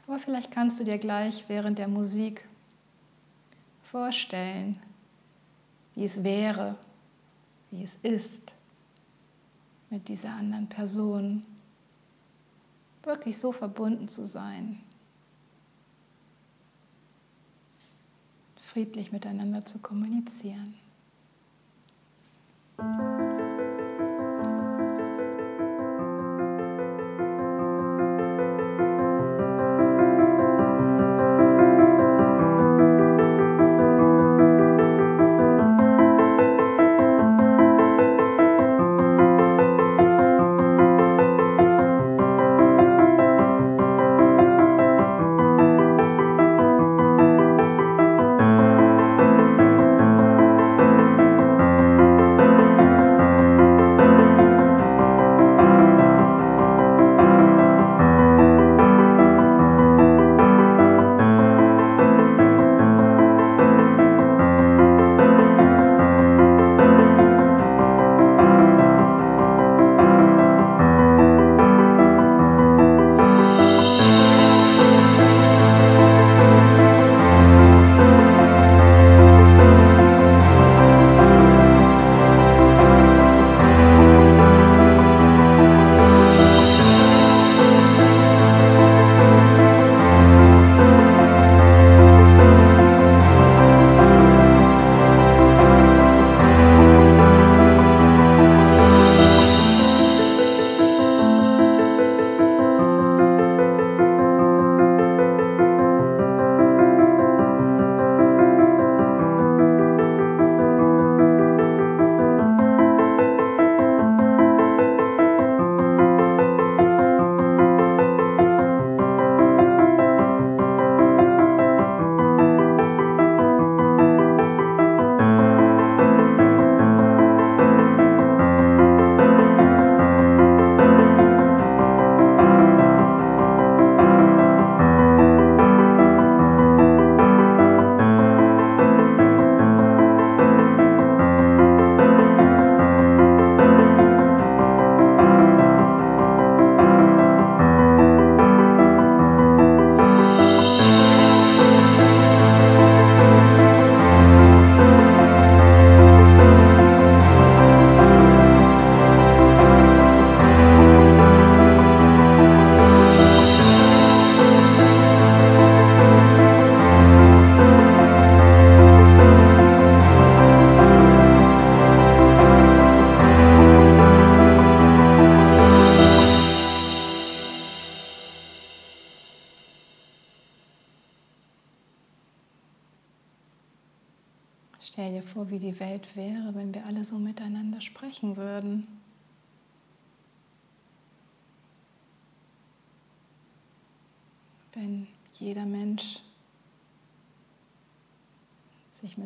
Aber 0.07 0.17
vielleicht 0.17 0.51
kannst 0.51 0.79
du 0.79 0.83
dir 0.83 0.97
gleich 0.97 1.45
während 1.47 1.77
der 1.77 1.87
Musik 1.87 2.47
vorstellen, 3.83 4.79
wie 5.93 6.05
es 6.05 6.23
wäre, 6.23 6.75
wie 7.69 7.83
es 7.83 7.95
ist 8.01 8.53
mit 9.91 10.07
dieser 10.07 10.29
anderen 10.29 10.67
Person, 10.67 11.45
wirklich 13.03 13.37
so 13.37 13.51
verbunden 13.51 14.07
zu 14.07 14.25
sein, 14.25 14.79
friedlich 18.55 19.11
miteinander 19.11 19.65
zu 19.65 19.79
kommunizieren. 19.79 20.75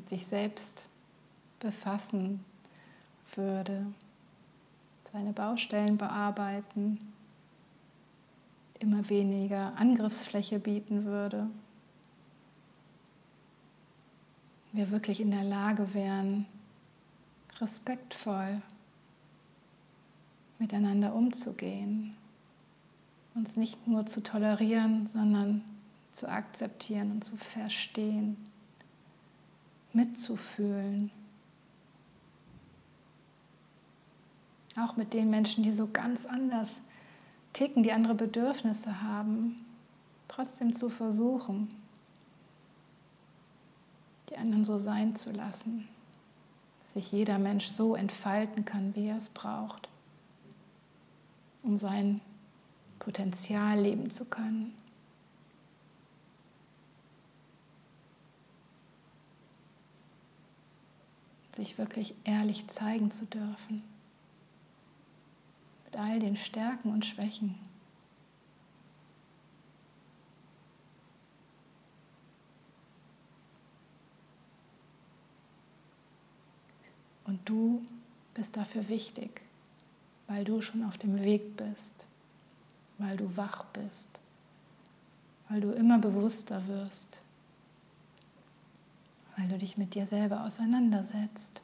Mit 0.04 0.10
sich 0.10 0.28
selbst 0.28 0.86
befassen 1.60 2.44
würde, 3.36 3.86
seine 5.14 5.32
Baustellen 5.32 5.98
bearbeiten, 5.98 7.00
immer 8.80 9.08
weniger 9.08 9.78
Angriffsfläche 9.78 10.60
bieten 10.60 11.06
würde, 11.06 11.48
wir 14.74 14.92
wirklich 14.92 15.22
in 15.22 15.32
der 15.32 15.46
Lage 15.46 15.94
wären, 15.94 16.48
respektvoll 17.62 18.62
miteinander 20.60 21.16
umzugehen, 21.16 22.14
uns 23.36 23.56
nicht 23.56 23.88
nur 23.88 24.06
zu 24.06 24.22
tolerieren, 24.22 25.08
sondern 25.08 25.64
zu 26.12 26.28
akzeptieren 26.28 27.12
und 27.12 27.24
zu 27.24 27.38
verstehen, 27.38 28.36
mitzufühlen. 29.94 31.12
Auch 34.76 34.98
mit 34.98 35.14
den 35.14 35.30
Menschen, 35.30 35.64
die 35.64 35.72
so 35.72 35.88
ganz 35.88 36.26
anders 36.26 36.82
ticken, 37.54 37.84
die 37.84 37.92
andere 37.92 38.16
Bedürfnisse 38.16 39.02
haben, 39.04 39.56
trotzdem 40.28 40.76
zu 40.76 40.90
versuchen, 40.90 41.70
die 44.30 44.38
anderen 44.38 44.66
so 44.66 44.80
sein 44.80 45.16
zu 45.16 45.32
lassen, 45.32 45.88
dass 46.82 46.94
sich 46.94 47.12
jeder 47.12 47.38
Mensch 47.38 47.68
so 47.68 47.96
entfalten 47.96 48.66
kann, 48.66 48.96
wie 48.96 49.08
er 49.08 49.18
es 49.18 49.30
braucht, 49.30 49.90
um 51.62 51.78
sein 51.78 52.20
Potenzial 52.98 53.80
leben 53.80 54.10
zu 54.10 54.26
können. 54.26 54.74
Sich 61.56 61.78
wirklich 61.78 62.16
ehrlich 62.24 62.68
zeigen 62.68 63.12
zu 63.12 63.26
dürfen. 63.26 63.84
Mit 65.86 65.98
all 65.98 66.20
den 66.20 66.36
Stärken 66.36 66.92
und 66.92 67.06
Schwächen. 67.06 67.56
Und 77.26 77.40
du 77.50 77.84
bist 78.34 78.56
dafür 78.58 78.88
wichtig, 78.90 79.42
weil 80.28 80.44
du 80.44 80.62
schon 80.62 80.84
auf 80.84 80.98
dem 80.98 81.20
Weg 81.24 81.56
bist, 81.58 82.06
weil 82.98 83.18
du 83.18 83.36
wach 83.38 83.66
bist, 83.66 84.10
weil 85.50 85.62
du 85.62 85.72
immer 85.72 86.00
bewusster 86.00 86.68
wirst, 86.68 87.23
weil 89.44 89.50
du 89.50 89.58
dich 89.58 89.78
mit 89.78 89.94
dir 89.94 90.08
selber 90.08 90.46
auseinandersetzt, 90.46 91.62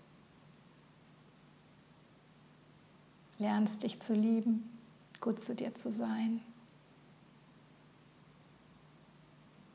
lernst 3.37 3.83
dich 3.83 4.01
zu 4.01 4.13
lieben, 4.13 4.69
gut 5.21 5.41
zu 5.41 5.55
dir 5.55 5.73
zu 5.73 5.89
sein 5.89 6.41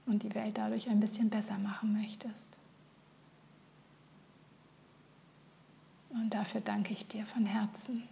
und 0.05 0.23
die 0.23 0.35
Welt 0.35 0.59
dadurch 0.59 0.91
ein 0.91 1.01
bisschen 1.01 1.31
besser 1.31 1.57
machen 1.57 1.95
möchtest. 1.95 2.59
Und 6.11 6.29
dafür 6.29 6.61
danke 6.61 6.93
ich 6.93 7.09
dir 7.09 7.25
von 7.25 7.47
Herzen. 7.47 8.03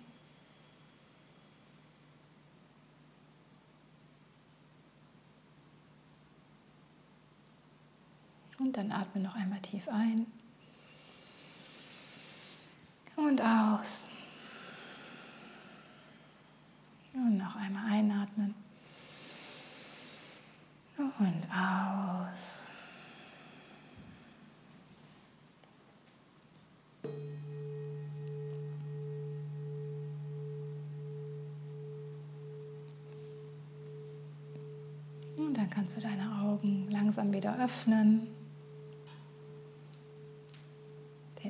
Und 8.63 8.77
dann 8.77 8.93
atme 8.93 9.21
noch 9.21 9.35
einmal 9.35 9.59
tief 9.61 9.89
ein 9.89 10.25
und 13.17 13.41
aus. 13.41 14.07
Und 17.13 17.39
noch 17.39 17.57
einmal 17.57 17.91
einatmen 17.91 18.55
und 20.97 21.45
aus. 21.51 22.61
Und 35.37 35.55
dann 35.55 35.69
kannst 35.69 35.97
du 35.97 36.01
deine 36.01 36.43
Augen 36.43 36.89
langsam 36.91 37.33
wieder 37.33 37.59
öffnen, 37.59 38.29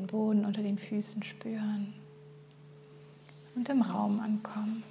den 0.03 0.07
Boden 0.09 0.45
unter 0.45 0.63
den 0.63 0.79
Füßen 0.79 1.23
spüren 1.23 1.95
und 3.55 3.69
im 3.69 3.83
Raum 3.83 4.21
ankommen. 4.21 4.83